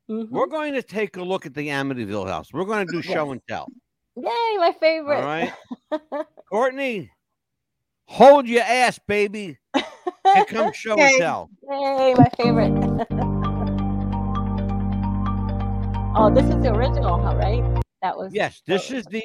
[0.08, 0.30] Mhm.
[0.30, 2.52] We're going to take a look at the Amityville house.
[2.52, 3.32] We're going to do show Yes.
[3.32, 3.66] and tell.
[4.16, 5.16] Yay, my favorite.
[5.16, 5.52] All right.
[6.50, 7.10] Courtney,
[8.08, 9.58] hold your ass, baby.
[10.32, 11.12] Here comes show and Okay.
[11.12, 11.50] tell.
[11.70, 12.72] Yay, my favorite.
[16.16, 17.62] oh, this is the original, huh, right?
[18.02, 18.94] That was Yes, this Oh.
[18.96, 19.22] is the,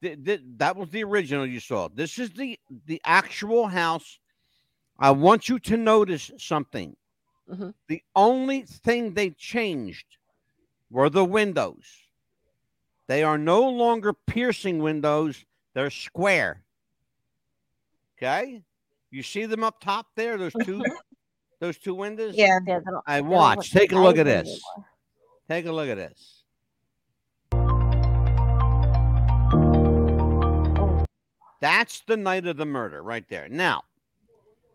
[0.00, 1.88] the, the that was the original you saw.
[1.88, 4.18] This is the the actual house.
[4.98, 6.96] I want you to notice something.
[7.50, 7.74] Mhm.
[7.88, 10.06] The only thing they changed
[10.90, 11.86] were the windows.
[13.08, 15.44] They are no longer piercing windows,
[15.74, 16.63] they're square.
[18.24, 18.62] Okay,
[19.10, 20.38] you see them up top there?
[20.38, 20.82] Those two,
[21.60, 22.34] those two windows.
[22.34, 22.58] Yeah.
[22.66, 23.70] Yeah, they don't- I watch.
[23.70, 24.62] Take a look at this.
[25.48, 26.42] Take a look at this.
[31.60, 33.48] That's the night of the murder right there.
[33.48, 33.82] Now,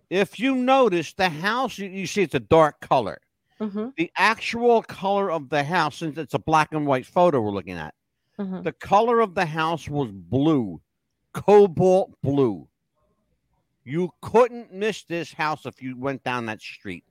[0.09, 3.19] if you notice the house, you, you see it's a dark color.
[3.59, 7.51] mhm, The actual color of the house, since it's a black and white photo we're
[7.51, 7.93] looking at,
[8.39, 8.63] mhm.
[8.63, 10.81] the color of the house was blue,
[11.33, 12.67] cobalt blue.
[13.89, 17.05] You couldn't miss this house if you went down that street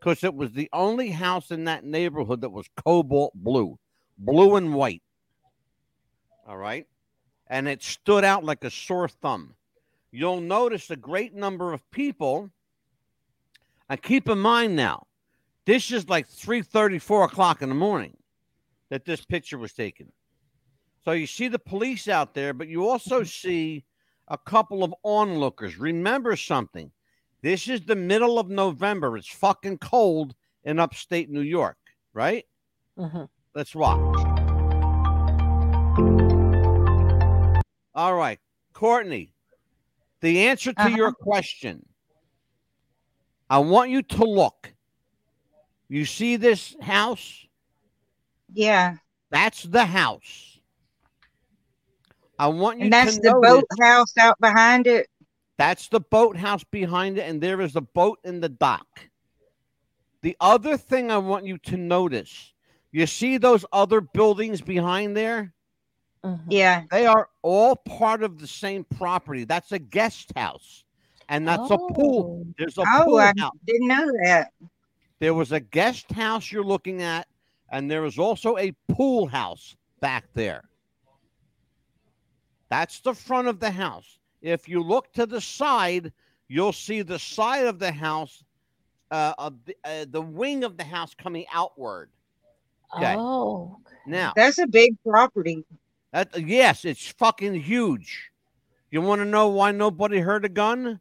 [0.00, 3.78] because it was the only house in that neighborhood that was cobalt blue,
[4.16, 5.02] blue and white.
[6.48, 6.86] All right.
[7.48, 9.56] And it stood out like a sore thumb.
[10.10, 12.48] You'll notice a great number of people.
[13.90, 15.06] And keep in mind now,
[15.66, 18.16] this is like 3 4 o'clock in the morning
[18.88, 20.10] that this picture was taken.
[21.04, 23.84] So you see the police out there, but you also see
[24.28, 25.78] a couple of onlookers.
[25.78, 26.90] Remember something.
[27.42, 29.16] This is the middle of November.
[29.16, 31.78] It's fucking cold in upstate New York,
[32.12, 32.44] right?
[32.98, 33.28] Mhm.
[33.54, 34.16] Let's watch.
[37.94, 38.38] All right,
[38.72, 39.32] Courtney,
[40.20, 41.86] the answer to your question.
[43.48, 44.74] I want you to look.
[45.88, 47.46] You see this house?
[48.52, 48.96] Yeah.
[49.30, 50.55] That's the house.
[52.38, 55.08] I want you And that's to the boathouse out behind it.
[55.58, 59.08] that's the boathouse behind it, and there is a boat in the dock.
[60.22, 62.52] The other thing I want you to notice,
[62.92, 65.52] you see those other buildings behind there?
[66.24, 66.40] Mhm.
[66.48, 66.82] Yeah.
[66.90, 69.44] They are all part of the same property.
[69.44, 70.84] That's a guest house.
[71.28, 72.44] And that's a pool.
[72.46, 72.54] Oh.
[72.58, 73.52] There's a Oh, pool I house.
[73.66, 74.52] didn't know that.
[75.18, 77.26] There was a guest house you're looking at,
[77.70, 80.64] and there is also a pool house back there.
[82.68, 84.18] That's the front of the house.
[84.42, 86.12] If you look to the side,
[86.48, 88.44] you'll see the side of the house,
[89.10, 92.10] uh, of the, uh, the wing of the house coming outward.
[92.96, 93.14] Okay.
[93.16, 93.78] Oh.
[94.06, 95.64] Now, That's a big property.
[96.12, 98.30] that, yes, it's fucking huge.
[98.90, 101.00] You want to know why nobody heard a gun?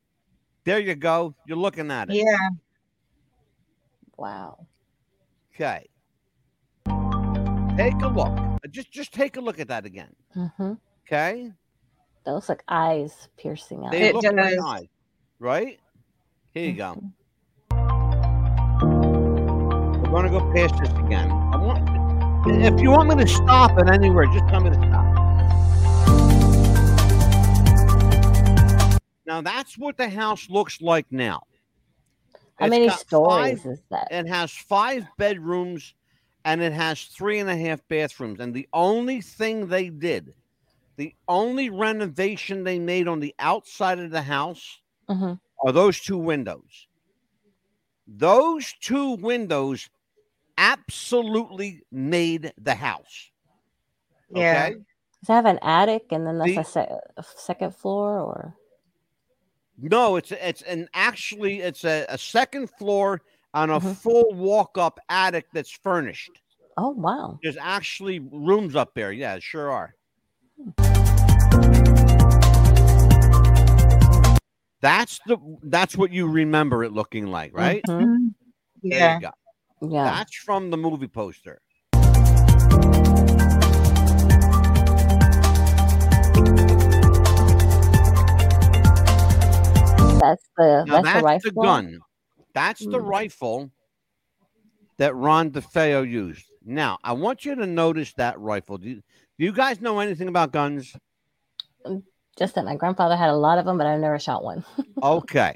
[0.64, 1.36] There you go.
[1.46, 2.16] You're looking at it.
[2.16, 2.50] Yeah.
[4.18, 4.66] Wow.
[5.54, 5.88] Okay.
[7.78, 8.38] Take a look.
[8.72, 10.16] Just just take a look at that again.
[10.34, 10.74] hmm
[11.08, 11.52] Okay.
[12.26, 13.92] That looks like eyes piercing out.
[13.92, 14.64] They It look like does.
[14.66, 14.88] eyes,
[15.40, 15.80] right?
[16.52, 16.96] Here you go.
[16.96, 17.12] Mhm.
[20.02, 21.30] We're gonna go past this again.
[21.32, 21.96] I want
[22.48, 25.06] if you want me to stop it anywhere, just tell me to stop.
[29.28, 31.42] Now that's what the house looks like now.
[32.56, 34.08] How It's many stories five- is that?
[34.12, 35.94] It has five bedrooms
[36.46, 38.40] and it has three and a half bathrooms.
[38.40, 40.34] And the only thing they did,
[40.98, 44.80] the only renovation they made on the outside of the house
[45.10, 45.34] hmm
[45.66, 46.88] are those two windows.
[48.08, 49.90] Those two windows
[50.58, 53.32] absolutely made the house.
[54.34, 54.66] Yeah.
[54.68, 54.76] Okay.
[55.22, 58.56] Does it have an attic and then that's The- a, se- a second floor or?
[59.78, 63.22] No, it's it's an actually it's a, a second floor
[63.54, 63.96] on a Mhm.
[63.98, 66.42] full walk up attic that's furnished.
[66.78, 67.40] Oh wow.
[67.44, 69.12] There's actually rooms up there.
[69.12, 69.96] Yeah, sure are.
[74.82, 77.82] That's the that's what you remember it looking like, right?
[77.88, 78.34] Mhm.
[78.84, 79.16] There Yeah.
[79.16, 79.32] you go.
[79.90, 80.04] Yeah.
[80.06, 81.62] That's from the movie poster.
[90.22, 91.52] That's the Now that's, that's, the rifle.
[91.52, 92.00] the gun.
[92.54, 93.06] That's the Hmm.
[93.06, 93.72] rifle
[94.98, 96.46] that Ron DeFeo used.
[96.64, 98.78] Now, I want you to notice that rifle.
[98.78, 99.04] Do you,
[99.38, 100.96] do you guys know anything about guns?
[102.38, 104.64] Just that my grandfather had a lot of them, but I've never shot one.
[105.04, 105.56] Okay.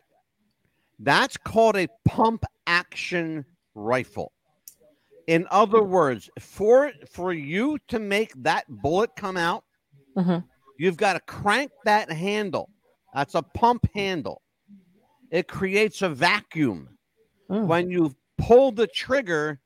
[1.00, 4.34] That's called a pump action rifle.
[5.28, 9.64] In other words, for for you to make that bullet come out,
[10.18, 10.44] Mhm.
[10.78, 12.70] you've got to crank that handle.
[13.14, 14.42] That's a pump handle.
[15.32, 16.98] It creates a vacuum.
[17.50, 17.66] Mm.
[17.68, 19.60] When you pull the trigger,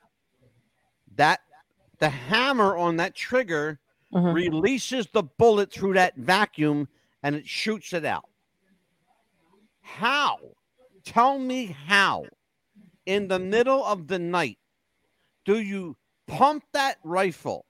[1.15, 1.39] that
[1.99, 3.79] the hammer on that trigger
[4.13, 4.33] Mhm.
[4.33, 6.87] releases the bullet through that vacuum
[7.23, 8.29] and it shoots it out.
[9.81, 10.39] How?
[11.03, 12.25] Tell me how,
[13.05, 14.57] in the middle of the night,
[15.45, 15.97] do you
[16.27, 17.65] pump that rifle,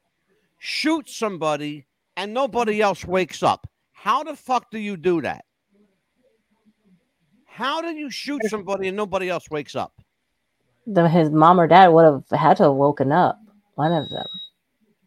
[0.59, 1.85] shoot somebody,
[2.15, 3.67] and nobody else wakes up?
[3.91, 5.45] How the fuck do you do that?
[7.45, 9.93] How do you shoot somebody and nobody else wakes up?
[10.85, 13.39] The, his mom or dad would have had to have woken up.
[13.75, 14.27] One of them.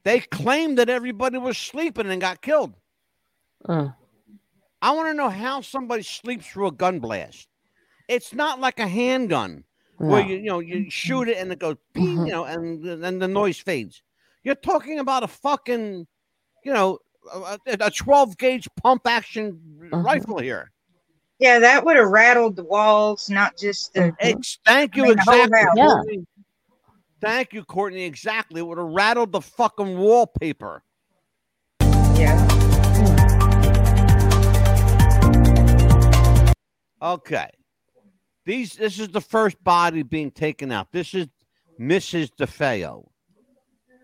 [0.07, 2.75] They claimed that everybody was sleeping and got killed.
[3.67, 3.93] Mm.
[4.81, 7.49] I want to know how somebody sleeps through a gun blast.
[8.09, 9.65] It's not like a handgun
[9.99, 12.27] where you you know you shoot it and it goes Mhm.
[12.29, 14.01] you know, and then the noise fades.
[14.45, 16.07] You're talking about a fucking,
[16.65, 17.01] you know,
[17.35, 19.59] a, a 12 gauge pump action
[19.91, 20.05] Mhm.
[20.05, 20.71] rifle here.
[21.41, 24.01] Yeah, that would have rattled the walls, not just the.
[24.03, 24.17] Mhm.
[24.21, 25.81] Ex- thank you mean, the whole exactly.
[25.83, 26.05] house.
[26.07, 26.21] Yeah.
[27.21, 28.05] Thank you, Courtney.
[28.05, 28.61] Exactly.
[28.61, 30.83] It would have rattled the fucking wallpaper.
[31.81, 32.43] Yeah.
[37.01, 37.51] Okay.
[38.45, 40.93] These this is the first body being taken out.
[40.93, 41.27] This is
[41.81, 42.31] Mrs.
[42.39, 43.07] DeFeo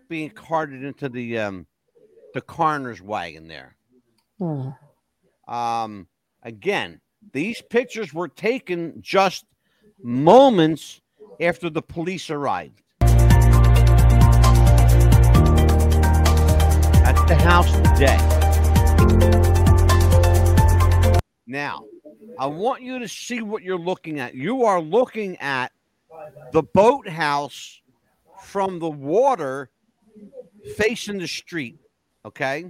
[0.09, 1.65] being carted into the um
[2.33, 3.75] the coroner's wagon there.
[4.37, 4.69] Hmm.
[5.47, 6.07] Um
[6.43, 6.99] again,
[7.31, 9.45] these pictures were taken just
[10.01, 11.01] moments
[11.39, 12.82] after the police arrived.
[17.37, 18.17] The house today.
[21.47, 21.83] Now,
[22.37, 24.35] I want you to see what you're looking at.
[24.35, 25.71] You are looking at
[26.51, 27.81] the boathouse
[28.43, 29.71] from the water
[30.75, 31.77] facing the street.
[32.23, 32.65] Okay.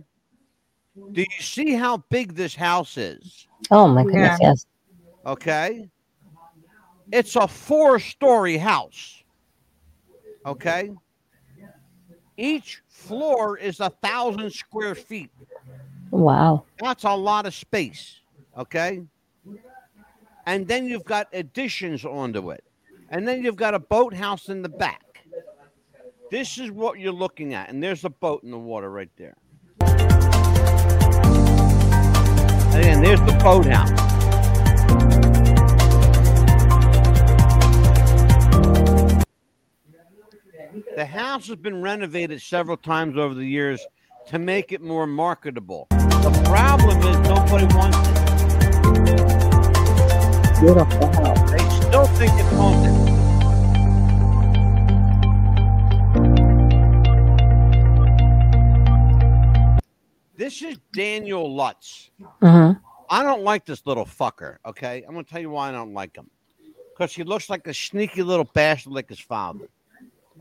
[1.11, 3.47] Do you see how big this house is?
[3.70, 4.49] Oh my goodness, Yeah.
[4.49, 4.66] yes.
[5.26, 5.89] Okay.
[7.11, 9.24] It's a four story house.
[10.45, 10.91] Okay.
[12.38, 15.32] Each floor is a thousand square feet.
[16.12, 16.64] Wow.
[16.80, 18.20] That's a lot of space.
[18.58, 19.02] Okay.
[20.46, 22.64] And then you've got additions onto it.
[23.10, 25.26] And then you've got a boathouse in the back.
[26.32, 27.70] This is what you're looking at.
[27.70, 29.36] And there's a boat in the water right there.
[32.76, 34.22] Again, there's the boathouse.
[40.96, 43.84] The house has been renovated several times over the years
[44.28, 45.88] to make it more marketable.
[45.89, 48.14] The problem is nobody wants it.
[50.62, 51.52] Beautiful house.
[51.52, 52.94] They still think it's haunted.
[60.36, 62.12] This is Daniel Lutz.
[62.39, 62.74] hmm
[63.10, 64.58] I don't like this little fucker.
[64.64, 66.30] Okay, I'm gonna tell you why I don't like him.
[66.94, 69.68] Because he looks like a sneaky little bastard like his father.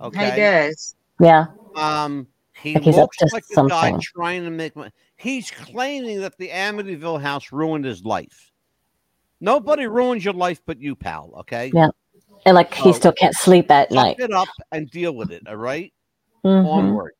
[0.00, 0.30] Okay.
[0.30, 0.94] He does.
[1.20, 1.46] Yeah.
[1.76, 2.26] Um,
[2.60, 4.90] he Like he's up looks to like a guy trying to make money.
[5.16, 8.50] He's claiming that the Amityville house ruined his life.
[9.40, 11.32] Nobody ruins your life but you, pal.
[11.40, 11.70] Okay.
[11.74, 11.88] Yeah.
[12.46, 12.92] And like he Oh.
[12.92, 14.16] still can't sleep at night.
[14.18, 15.42] it up and deal with it.
[15.48, 15.92] All right?
[16.44, 16.66] Mhm.
[16.66, 17.14] Onward.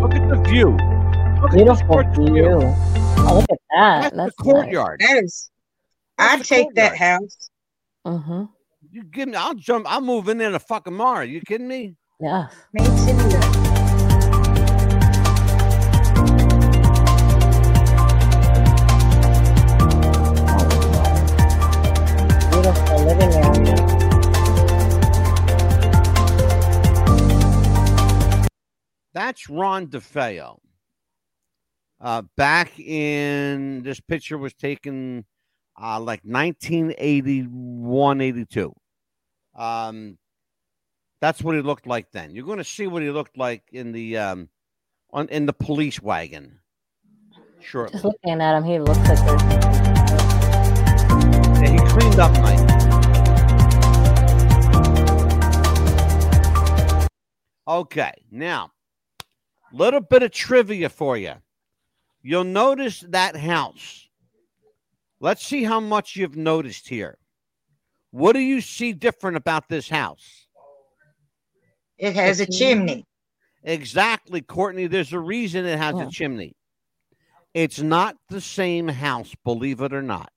[0.00, 0.70] Look at the view.
[0.70, 2.74] Look at this Beautiful gorgeous view.
[3.18, 4.00] Oh, look at that.
[4.02, 5.00] That's, That's the courtyard.
[5.00, 5.50] That is.
[6.18, 7.50] That's I'd the take that house.
[8.06, 8.44] Mm-hmm.
[8.92, 9.34] You give me.
[9.34, 9.84] I'll jump.
[9.90, 11.26] I'll move in there to fucking Mara.
[11.26, 11.96] You kidding me?
[12.20, 12.46] Yeah.
[12.72, 12.92] Me too.
[22.52, 23.74] Beautiful living area.
[29.12, 30.58] That's Ron DeFeo.
[32.00, 35.24] Uh, back in this picture was taken
[35.80, 38.74] uh, like 1981, 82.
[39.54, 40.18] Um,
[41.20, 42.34] that's what he looked like then.
[42.34, 44.48] You're going to see what he looked like in the um,
[45.12, 46.58] on in the police wagon.
[47.60, 47.88] Sure.
[47.88, 49.18] Just looking at him, he looks like
[51.62, 52.76] yeah, he cleaned up nice.
[57.68, 58.70] Okay, now
[59.72, 61.34] little bit of trivia for you.
[62.22, 64.05] You'll notice that house.
[65.20, 67.18] Let's see how much you've noticed here.
[68.10, 70.46] What do you see different about this house?
[71.98, 72.52] It has a Okay.
[72.58, 73.06] chimney.
[73.62, 74.86] Exactly, Courtney.
[74.86, 76.06] There's a reason it has Yeah.
[76.06, 76.54] a chimney.
[77.54, 80.30] It's not the same house, believe it or not.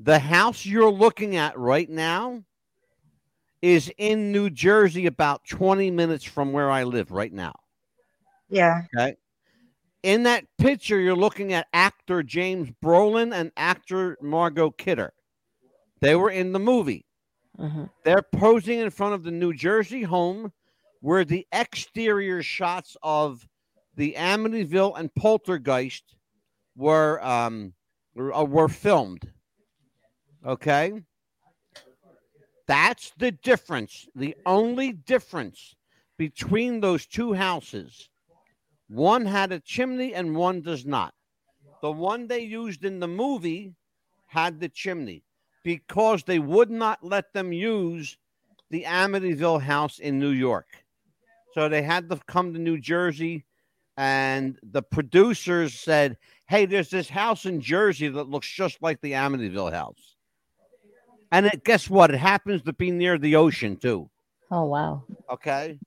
[0.00, 2.42] The house you're looking at right now
[3.62, 7.54] is in New Jersey, about 20 minutes from where I live right now.
[8.48, 8.82] Yeah.
[10.02, 15.12] In that picture, you're looking at actor James Brolin and actor Margot Kidder.
[16.00, 17.06] They were in the movie.
[17.58, 17.90] Mhm.
[18.04, 20.52] They're posing in front of the New Jersey home
[21.00, 23.46] where the exterior shots of
[23.94, 26.16] the Amityville and Poltergeist
[26.76, 27.74] were um,
[28.18, 29.32] uh, were filmed.
[30.44, 31.02] Okay?
[32.66, 34.08] That's the difference.
[34.14, 35.74] The only difference
[36.16, 38.09] between those two houses.
[38.90, 41.14] One had a chimney and one does not.
[41.80, 43.72] The one they used in the movie
[44.26, 45.22] had the chimney
[45.62, 48.18] because they would not let them use
[48.70, 50.66] the Amityville house in New York.
[51.54, 53.44] So they had to come to New Jersey,
[53.96, 56.16] and the producers said,
[56.48, 60.16] "Hey, there's this house in Jersey that looks just like the Amityville house."
[61.32, 62.12] And it, guess what?
[62.12, 64.10] It happens to be near the ocean too.
[64.50, 65.04] Oh wow.
[65.28, 65.78] Okay,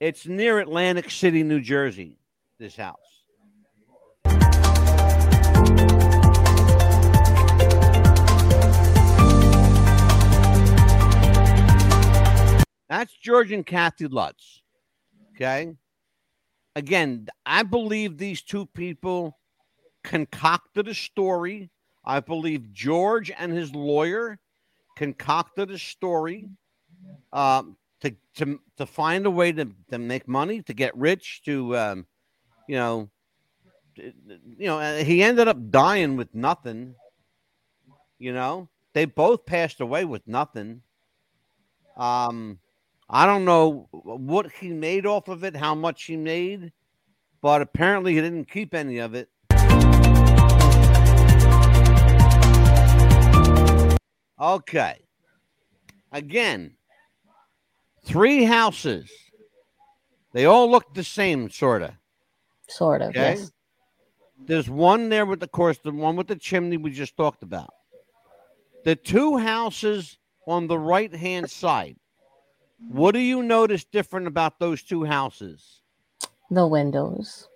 [0.00, 2.16] it's near Atlantic City, New Jersey.
[2.60, 2.98] This house.
[12.90, 14.60] That's George and Kathy Lutz.
[15.34, 15.74] Okay.
[16.76, 19.38] Again, I believe these two people
[20.04, 21.70] concocted a story.
[22.04, 24.38] I believe George and his lawyer
[24.98, 26.50] concocted a story
[27.32, 31.74] um, to, to to find a way to, to make money, to get rich, to
[31.78, 32.06] um,
[32.70, 33.10] you know,
[33.96, 34.12] you
[34.60, 36.94] know, he ended up dying with nothing.
[38.20, 40.82] You know, they both passed away with nothing.
[41.96, 42.60] Um,
[43.08, 46.70] I don't know what he made off of it, how much he made,
[47.40, 49.28] but apparently he didn't keep any of it.
[54.40, 55.00] Okay.
[56.12, 56.76] Again,
[58.04, 59.10] three houses.
[60.32, 61.94] They all look the same, sort of.
[62.70, 63.10] Sort of.
[63.10, 63.34] Okay.
[63.34, 63.52] Yes.
[64.46, 67.42] There's one there with the of course, the one with the chimney we just talked
[67.42, 67.74] about.
[68.84, 71.96] The two houses on the right hand side.
[72.88, 75.82] What do you notice different about those two houses?
[76.50, 77.48] The windows.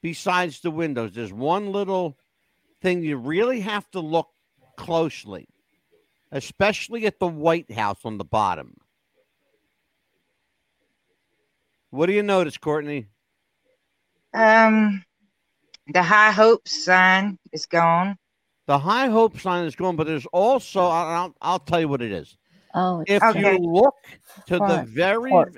[0.00, 2.16] Besides the windows, there's one little
[2.80, 4.28] thing you really have to look
[4.76, 5.48] closely,
[6.30, 8.76] especially at the White House on the bottom.
[11.90, 13.06] What do you notice, Courtney?
[14.34, 15.04] Um,
[15.92, 18.16] the High Hopes sign is gone.
[18.66, 22.12] The High Hope sign is gone, but there's also I'll, I'll tell you what it
[22.12, 22.36] is.
[22.74, 23.40] Oh, If Okay.
[23.40, 23.94] you look
[24.46, 25.54] to the very porch.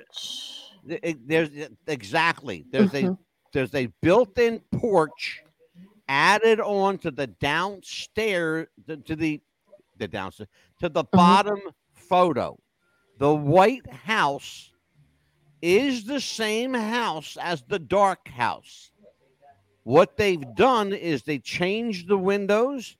[1.25, 1.49] there's
[1.87, 3.17] exactly there's a Mhm.
[3.53, 5.43] there's a built-in porch
[6.07, 9.41] added on to the downstairs to, to the
[9.97, 10.49] the downstairs
[10.79, 11.59] to the bottom
[11.93, 12.57] photo.
[13.17, 14.71] The White House
[15.61, 18.91] is the same house as the dark house.
[19.83, 22.97] What they've done is they changed the windows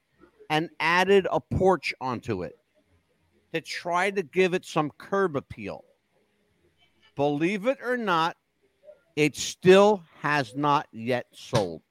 [0.49, 2.57] and added a porch onto it
[3.53, 5.83] to try to give it some curb appeal.
[7.15, 8.37] Believe it or not,
[9.15, 11.81] it still has not yet sold.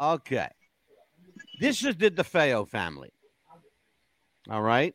[0.00, 0.48] Okay.
[1.60, 3.12] This is the DeFeo family.
[4.48, 4.94] All right.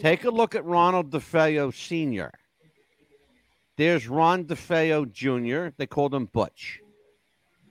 [0.00, 2.32] Take a look at Ronald DeFeo Sr.
[3.76, 5.72] There's Ron DeFeo Jr.
[5.78, 6.80] They called him Butch.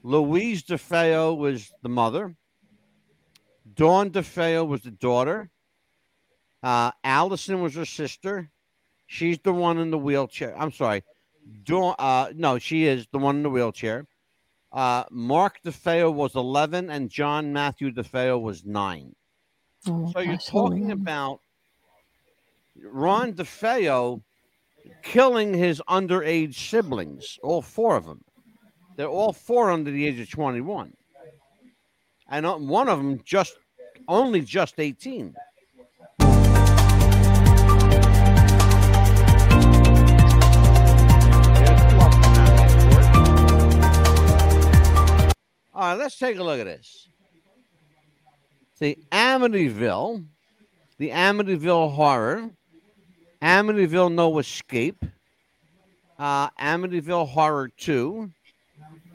[0.01, 2.37] Louise DeFeo was the mother.
[3.75, 5.49] Dawn DeFeo was the daughter.
[6.63, 8.49] Uh, Allison was her sister.
[9.07, 10.57] She's the one in the wheelchair.
[10.57, 11.03] I'm sorry.
[11.63, 14.07] Dawn, uh, no, she is the one in the wheelchair.
[14.75, 19.15] Uh, Mark DeFeo was 11 and John Matthew DeFeo was 9.
[19.87, 21.39] Oh So you're talking about
[22.83, 24.21] Ron DeFeo
[25.01, 28.21] killing his underage siblings, all four of them.
[28.97, 30.93] They're all four under the age of 21.
[32.27, 33.55] And uh, one of them just
[34.09, 35.33] only just 18.
[45.75, 47.09] All right, let's take a look at this.
[48.75, 50.25] See, Amityville,
[50.97, 52.49] the Amityville Horror,
[53.41, 55.03] Amityville No Escape,
[56.17, 58.31] uh, Amityville Horror 2,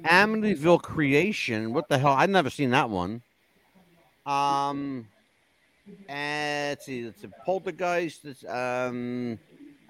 [0.03, 1.73] Amityville Creation.
[1.73, 2.13] What the hell?
[2.13, 3.23] I've never seen that one.
[4.27, 5.07] Um,
[6.11, 8.27] and let's see, it's a Poltergeist.
[8.27, 9.39] It's, um,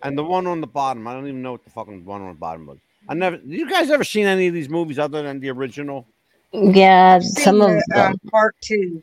[0.05, 1.09] and the one on the bottom.
[1.09, 2.79] I don't even know what the fucking one on the bottom was.
[3.09, 3.41] I never.
[3.45, 6.07] You guys ever seen any of these movies other than the original?
[6.53, 8.13] Yeah, Seen some of the, them.
[8.13, 9.03] um, part two.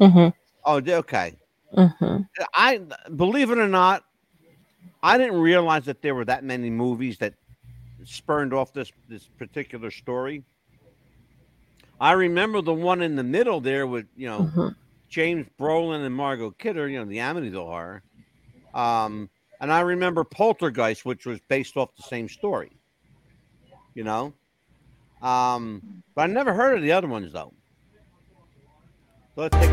[0.00, 0.28] mm-hmm.
[0.64, 1.36] Oh, they- okay.
[1.74, 2.18] hmm
[2.54, 2.80] I
[3.16, 4.04] believe it or not,
[5.02, 7.34] I didn't realize that there were that many movies that
[8.04, 10.44] spurned off this this particular story.
[12.00, 14.68] I remember the one in the middle there with you know hmm
[15.08, 18.04] James Brolin and Margot Kidder, you know the Amityville horror.
[18.74, 19.30] Um,
[19.60, 22.78] and I remember Poltergeist, which was based off the same story.
[23.94, 24.34] You know,
[25.22, 27.52] um, but I never heard of the other ones though.
[29.34, 29.70] So let's take.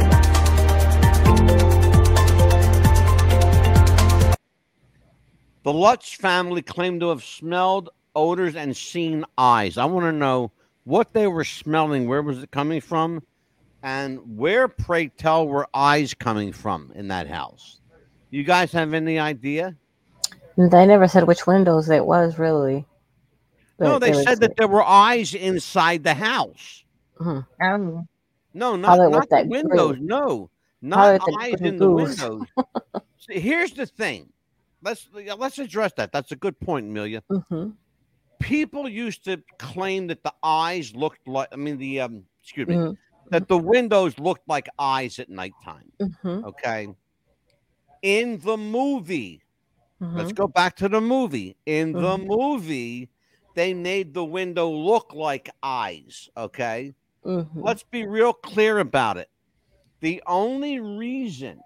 [5.64, 9.78] The Lutz family claimed to have smelled odors and seen eyes.
[9.78, 10.52] I want to know
[10.86, 12.08] what they were smelling.
[12.08, 13.22] Where was it coming from?
[13.84, 17.80] And where, pray tell, were eyes coming from in that house?
[18.30, 19.76] You guys have any idea?
[20.58, 22.86] They never said which windows it was really.
[23.80, 26.84] No, But they said that there were eyes inside the house.
[27.20, 27.46] Mhm.
[27.62, 28.08] Oh,
[28.54, 29.96] No, not, Probably with not the that windows.
[29.98, 30.06] glue.
[30.08, 30.50] No,
[30.82, 32.20] not with the eyes in the goose.
[32.20, 32.48] windows.
[33.20, 34.32] See, here's the thing.
[34.82, 36.12] Let's let's address that.
[36.12, 37.24] That's a good point, Amelia.
[37.30, 37.76] Mhm.
[38.40, 41.50] People used to claim that the eyes looked like.
[41.52, 42.98] I mean, the um, excuse me, Mhm.
[43.32, 45.92] that the windows looked like eyes at nighttime.
[46.00, 46.44] Mhm.
[46.46, 46.88] Okay.
[48.02, 49.42] In the movie,
[50.14, 50.36] let's Mhm.
[50.36, 51.58] go back to the movie.
[51.66, 52.28] In the Mhm.
[52.28, 53.10] movie,
[53.60, 56.30] they made the window look like eyes.
[56.38, 56.96] Okay.
[57.26, 57.50] Mhm.
[57.54, 59.30] Let's be real clear about it.
[60.00, 61.60] The only reason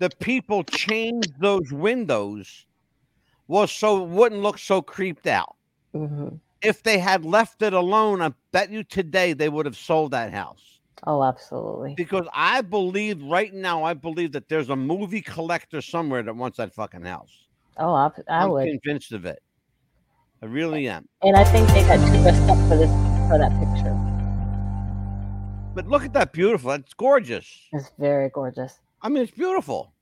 [0.00, 2.66] the people changed those windows
[3.46, 5.54] was so it wouldn't look so creeped out.
[5.94, 6.40] Mhm.
[6.62, 10.32] If they had left it alone, I bet you today they would have sold that
[10.32, 10.80] house.
[11.06, 11.94] Oh, absolutely.
[11.94, 16.56] Because I believe right now, I believe that there's a movie collector somewhere that wants
[16.56, 17.46] that fucking house.
[17.76, 18.68] Oh, I, I I'm would.
[18.68, 19.40] convinced of it.
[20.44, 21.08] I really am.
[21.22, 22.90] And I think they got too dressed up for this
[23.30, 23.96] for that picture.
[25.74, 26.72] But look at that beautiful.
[26.72, 27.46] It's gorgeous.
[27.72, 28.78] It's very gorgeous.
[29.00, 29.94] I mean, it's beautiful.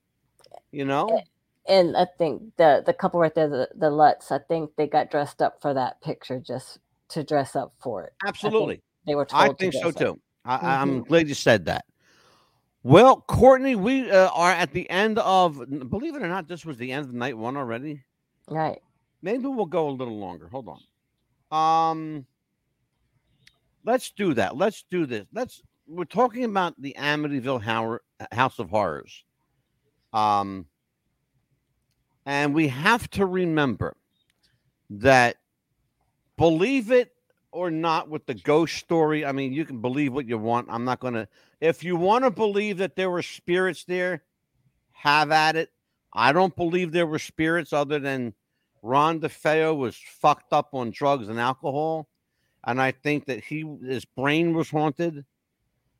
[0.72, 1.22] You know?
[1.68, 5.12] And I think the the couple right there, the, the Lutz, I think they got
[5.12, 6.80] dressed up for that picture just
[7.10, 8.12] to dress up for it.
[8.26, 8.80] Absolutely.
[9.06, 9.94] They were told I to think so up.
[9.94, 10.20] too.
[10.44, 11.08] I, I'm Mhm.
[11.08, 11.84] glad you said that.
[12.82, 15.62] Well, Courtney, we uh, are at the end of.
[15.88, 18.02] Believe it or not, this was the end of night one already.
[18.48, 18.82] Right.
[19.22, 20.48] Maybe we'll go a little longer.
[20.48, 21.90] Hold on.
[21.90, 22.26] Um,
[23.84, 24.56] let's do that.
[24.56, 25.26] Let's do this.
[25.32, 25.62] Let's.
[25.86, 28.00] We're talking about the Amityville
[28.32, 29.24] House of Horrors.
[30.12, 30.66] Um,
[32.24, 33.96] and we have to remember
[34.90, 35.36] that,
[36.36, 37.12] believe it
[37.50, 39.24] or not, with the ghost story.
[39.26, 40.68] I mean, you can believe what you want.
[40.70, 41.28] I'm not going to.
[41.60, 44.22] If you want to believe that there were spirits there,
[44.92, 45.70] have at it.
[46.12, 48.34] I don't believe there were spirits other than
[48.82, 52.08] Ron DeFeo was fucked up on drugs and alcohol,
[52.64, 55.24] and I think that he his brain was haunted.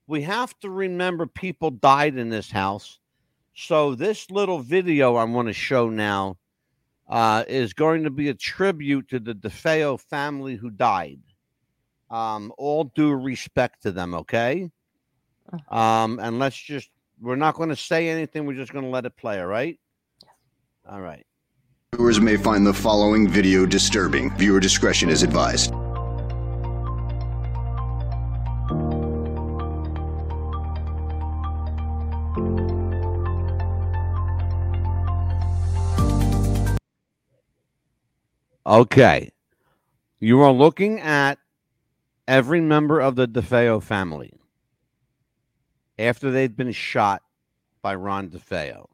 [0.06, 2.98] We have to remember people died in this house.
[3.54, 6.38] So this little video I want to show now
[7.08, 11.20] uh, is going to be a tribute to the DeFeo family who died.
[12.10, 14.70] Um, all due respect to them, okay?
[15.68, 18.46] Um, and let's just we're not going to say anything.
[18.46, 19.40] We're just going to let it play.
[19.40, 19.78] All right.
[20.88, 21.24] All right.
[21.96, 24.34] Viewers may find the following video disturbing.
[24.38, 25.74] Viewer discretion is advised.
[38.64, 39.30] Okay.
[40.18, 41.38] You are looking at
[42.26, 44.32] every member of the DeFeo family
[45.98, 47.20] after they'd been shot
[47.82, 48.86] by Ron DeFeo.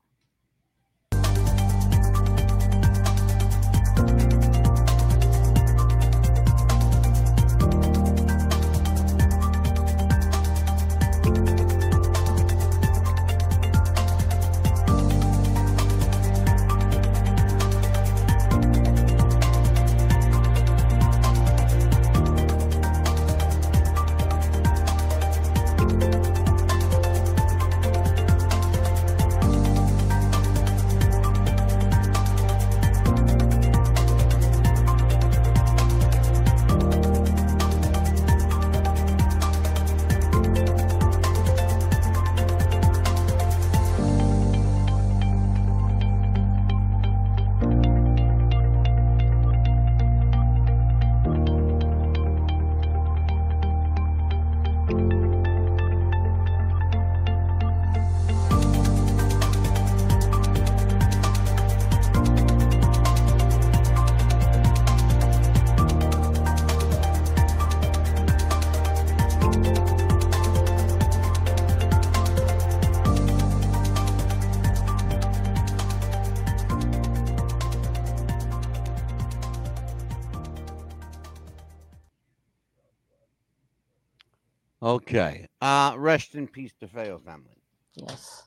[85.03, 85.47] Okay.
[85.61, 87.63] Uh rest in peace, DeFeo family.
[87.95, 88.45] Yes.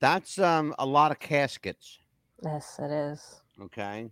[0.00, 1.98] That's um a lot of caskets.
[2.42, 3.42] Yes, it is.
[3.62, 4.10] Okay.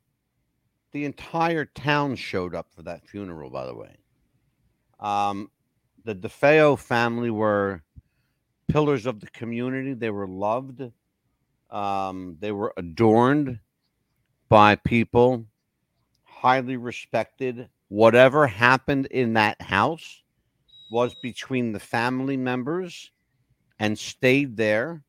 [0.92, 3.96] The entire town showed up for that funeral, by the way.
[5.00, 5.50] Um,
[6.04, 7.82] the DeFeo family were
[8.68, 9.94] pillars of the community.
[9.94, 10.82] They were loved.
[11.70, 13.60] Um, they were adorned
[14.48, 15.44] by people,
[16.24, 17.68] highly respected.
[17.88, 20.22] Whatever happened in that house
[20.90, 23.10] was between the family members
[23.78, 25.02] and stayed there.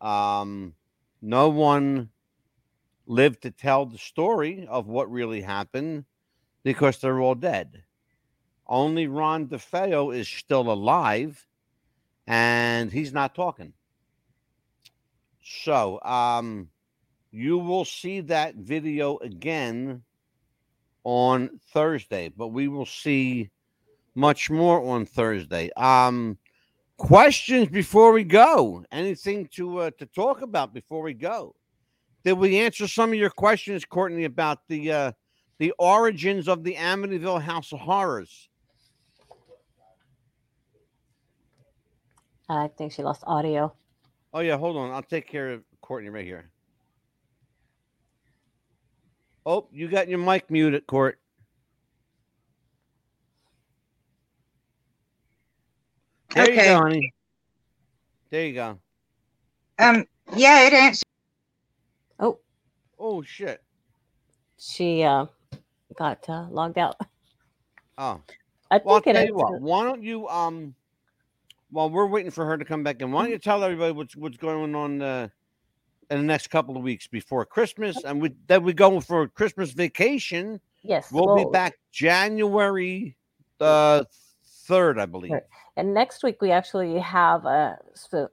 [0.00, 0.74] Um,
[1.20, 2.10] no one
[3.06, 6.04] lived to tell the story of what really happened
[6.62, 7.82] because they're all dead.
[8.66, 11.46] Only Ron DeFeo is still alive
[12.26, 13.72] and he's not talking.
[15.42, 16.68] So, um,
[17.32, 20.02] you will see that video again
[21.02, 23.50] on Thursday, but we will see
[24.14, 25.70] much more on Thursday.
[25.76, 26.38] Um,
[26.96, 28.84] questions before we go?
[28.92, 31.54] Anything to uh, to talk about before we go?
[32.24, 35.12] Did we answer some of your questions, Courtney, about the uh,
[35.58, 38.48] the origins of the Amityville House of Horrors?
[42.48, 43.72] I think she lost audio.
[44.34, 44.90] Oh yeah, hold on.
[44.90, 46.50] I'll take care of Courtney right here.
[49.44, 51.18] Oh, you got your mic muted, Court.
[56.34, 56.52] There okay.
[56.52, 57.12] you go, honey.
[58.30, 58.78] There you go.
[59.78, 60.06] Um.
[60.34, 61.04] Yeah, it answered.
[62.18, 62.38] Oh.
[62.98, 63.62] Oh shit.
[64.58, 65.26] She uh
[65.96, 66.96] got uh, logged out.
[67.98, 68.20] Oh.
[68.70, 69.34] I well, think I'll it.
[69.34, 70.74] What, why don't you um
[71.70, 74.16] while we're waiting for her to come back and why don't you tell everybody what's
[74.16, 75.28] what's going on uh,
[76.10, 79.72] in the next couple of weeks before Christmas and we then we go for Christmas
[79.72, 80.60] vacation.
[80.82, 81.12] Yes.
[81.12, 83.16] We'll, we'll be back January
[83.58, 84.06] the
[84.68, 85.32] 3rd, I believe.
[85.76, 87.78] And next week, we actually have a,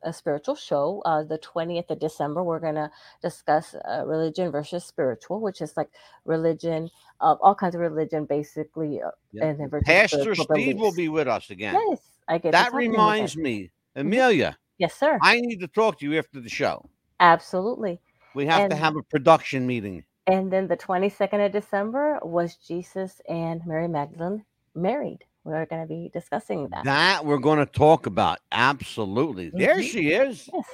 [0.03, 2.43] a spiritual show, uh, the 20th of December.
[2.43, 2.91] We're going to
[3.21, 5.89] discuss uh, religion versus spiritual, which is like
[6.25, 6.89] religion,
[7.21, 9.01] uh, all kinds of religion, basically.
[9.01, 9.43] Uh, yep.
[9.43, 10.79] And then Pastor Steve beliefs.
[10.79, 11.75] will be with us again.
[11.89, 13.63] Yes, I get That reminds me,
[13.95, 14.01] mm-hmm.
[14.01, 14.57] Amelia.
[14.77, 15.17] Yes, sir.
[15.21, 16.89] I need to talk to you after the show.
[17.19, 17.99] Absolutely.
[18.33, 20.03] We have and, to have a production meeting.
[20.27, 24.45] And then the 22nd of December was Jesus and Mary Magdalene
[24.75, 25.25] married.
[25.49, 26.83] We're going to be discussing that.
[26.85, 28.39] That we're going to talk about.
[28.51, 29.49] Absolutely.
[29.49, 29.83] There Mhm.
[29.83, 30.49] she is.
[30.53, 30.65] Yes.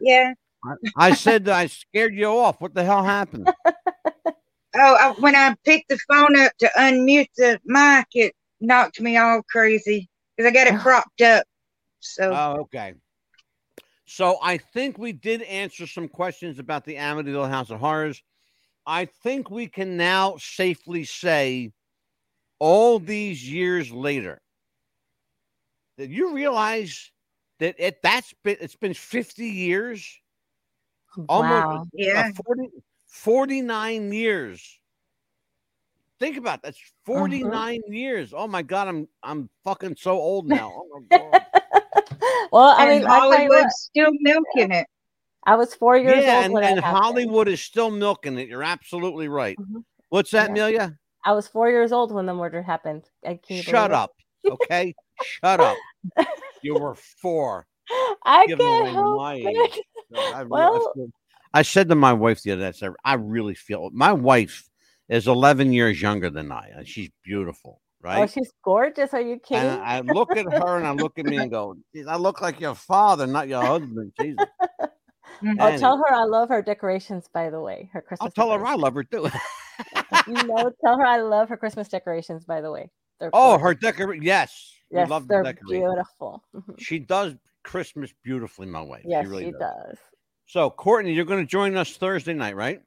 [0.00, 0.34] Yeah.
[0.96, 2.60] I said that I scared you off.
[2.60, 3.48] What the hell happened?
[4.72, 9.16] Oh, I, when I picked the phone up to unmute the mic, it knocked me
[9.16, 11.44] all crazy because I got it propped up.
[11.98, 12.94] So Oh, okay.
[14.06, 18.22] So I think we did answer some questions about the Amityville House of Horrors.
[18.86, 21.72] I think we can now safely say,
[22.60, 24.40] all these years later,
[25.98, 27.10] that you realize
[27.58, 30.20] that it that's been it's been 50 years,
[31.28, 31.80] almost wow.
[31.80, 32.70] uh, yeah, 40,
[33.08, 34.78] 49 years.
[36.18, 36.74] Think about that.
[36.74, 38.34] That's 49 years.
[38.36, 40.72] Oh my god, I'm I'm fucking so old now.
[40.76, 41.46] Oh my god.
[42.52, 44.86] well, I and mean, I, tell Hollywood's what, still milking it.
[45.44, 47.04] I was four years yeah, old and, when and it happened.
[47.04, 48.48] Hollywood is still milking it.
[48.48, 49.58] You're absolutely right.
[49.58, 49.84] Mhm.
[50.10, 50.52] What's that, Yeah.
[50.52, 50.98] Amelia?
[51.24, 53.04] I was four years old when the murder happened.
[53.24, 54.12] I can't Shut up.
[54.50, 54.94] Okay?
[55.22, 55.76] Shut up.
[56.62, 57.66] You were four.
[58.24, 59.84] I Giving can't help it.
[60.34, 60.94] I, Well-
[61.52, 64.68] I said to my wife the other day, I said, I really feel my wife
[65.08, 66.68] is 11 years younger than I.
[66.74, 68.22] and She's beautiful, right?
[68.22, 69.12] Oh, she's gorgeous.
[69.14, 69.68] Are you kidding?
[69.68, 71.76] and I look at her and I look at me and go,
[72.08, 74.12] I look like your father, not your husband.
[74.18, 74.46] Jesus.
[75.42, 75.56] Mhm.
[75.60, 75.78] oh, Anyway.
[75.78, 77.28] tell her I love her decorations.
[77.32, 78.26] By the way, her Christmas.
[78.26, 79.28] I'll tell her I love her too.
[80.36, 82.44] You know, tell her I love her Christmas decorations.
[82.44, 83.62] By the way, they're oh, gorgeous.
[83.64, 84.22] her decoration.
[84.24, 84.72] Yes.
[84.90, 85.86] yes, we love the they're decoration.
[85.86, 86.42] beautiful.
[86.54, 86.78] Mhm.
[86.80, 87.34] She does
[87.64, 89.02] Christmas beautifully, my wife.
[89.06, 89.60] Yes, she really she does.
[89.60, 89.98] does.
[90.46, 92.80] So, Courtney, you're going to join us Thursday night, right?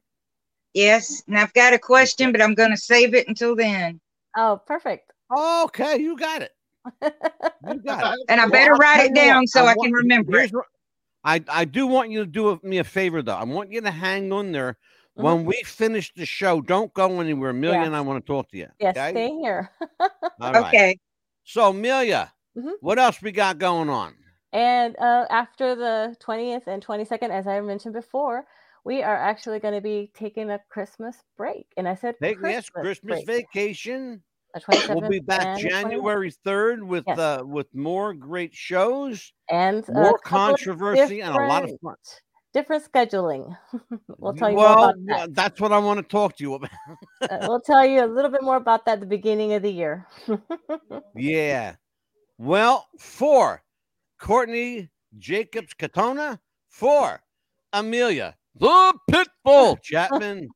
[0.74, 4.00] Yes, and I've got a question, but I'm going to save it until then.
[4.36, 5.12] Oh, perfect.
[5.34, 6.50] Okay, you got it.
[7.02, 8.24] You got it.
[8.28, 10.38] And I better I'll write it you what, down so I, want- can remember it.
[10.40, 10.66] here's what-
[11.26, 13.34] I, I do want you to do me a favor, though.
[13.36, 14.76] I want you to hang on there.
[15.18, 15.22] Mhm.
[15.22, 17.50] When we finish the show, don't go anywhere.
[17.50, 17.86] Amelia Yeah.
[17.86, 18.68] and I want to talk to you.
[18.78, 19.10] yes, okay?
[19.10, 19.70] stay here.
[20.40, 20.74] All right.
[20.74, 20.98] Okay.
[21.44, 22.74] So, Amelia, Mhm.
[22.80, 24.16] what else we got going on?
[24.52, 28.46] And uh, after the 20th and 22nd, as I mentioned before,
[28.84, 31.72] we are actually going to be taking a Christmas break.
[31.76, 33.26] And I said Hey, Christmas, yes, Christmas break.
[33.26, 34.22] vacation.
[34.88, 35.70] We'll be back and the 29th.
[35.70, 37.18] January 3rd with Yes.
[37.18, 41.96] uh with more great shows, and more controversy, and a lot of fun.
[42.54, 43.56] Different scheduling.
[44.18, 45.34] we'll tell you well, more about that.
[45.34, 46.70] that's what I want to talk to you about.
[47.20, 49.70] Uh, we'll tell you a little bit more about that at the beginning of the
[49.72, 50.06] year.
[51.16, 51.74] Yeah.
[52.38, 53.62] Well, four,
[54.20, 56.38] Courtney Jacobs Katona.
[56.68, 57.20] Four,
[57.72, 60.48] Amelia, the Pitbull Chapman.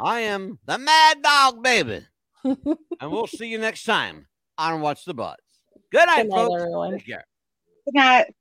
[0.00, 2.06] I am the Mad Dog Baby.
[2.44, 4.26] and we'll see you next time
[4.58, 5.36] on What's the Buzz.
[5.90, 6.62] Good night, Good night, folks.
[6.62, 6.92] everyone.
[6.92, 7.24] Take care.
[7.84, 8.34] Good night.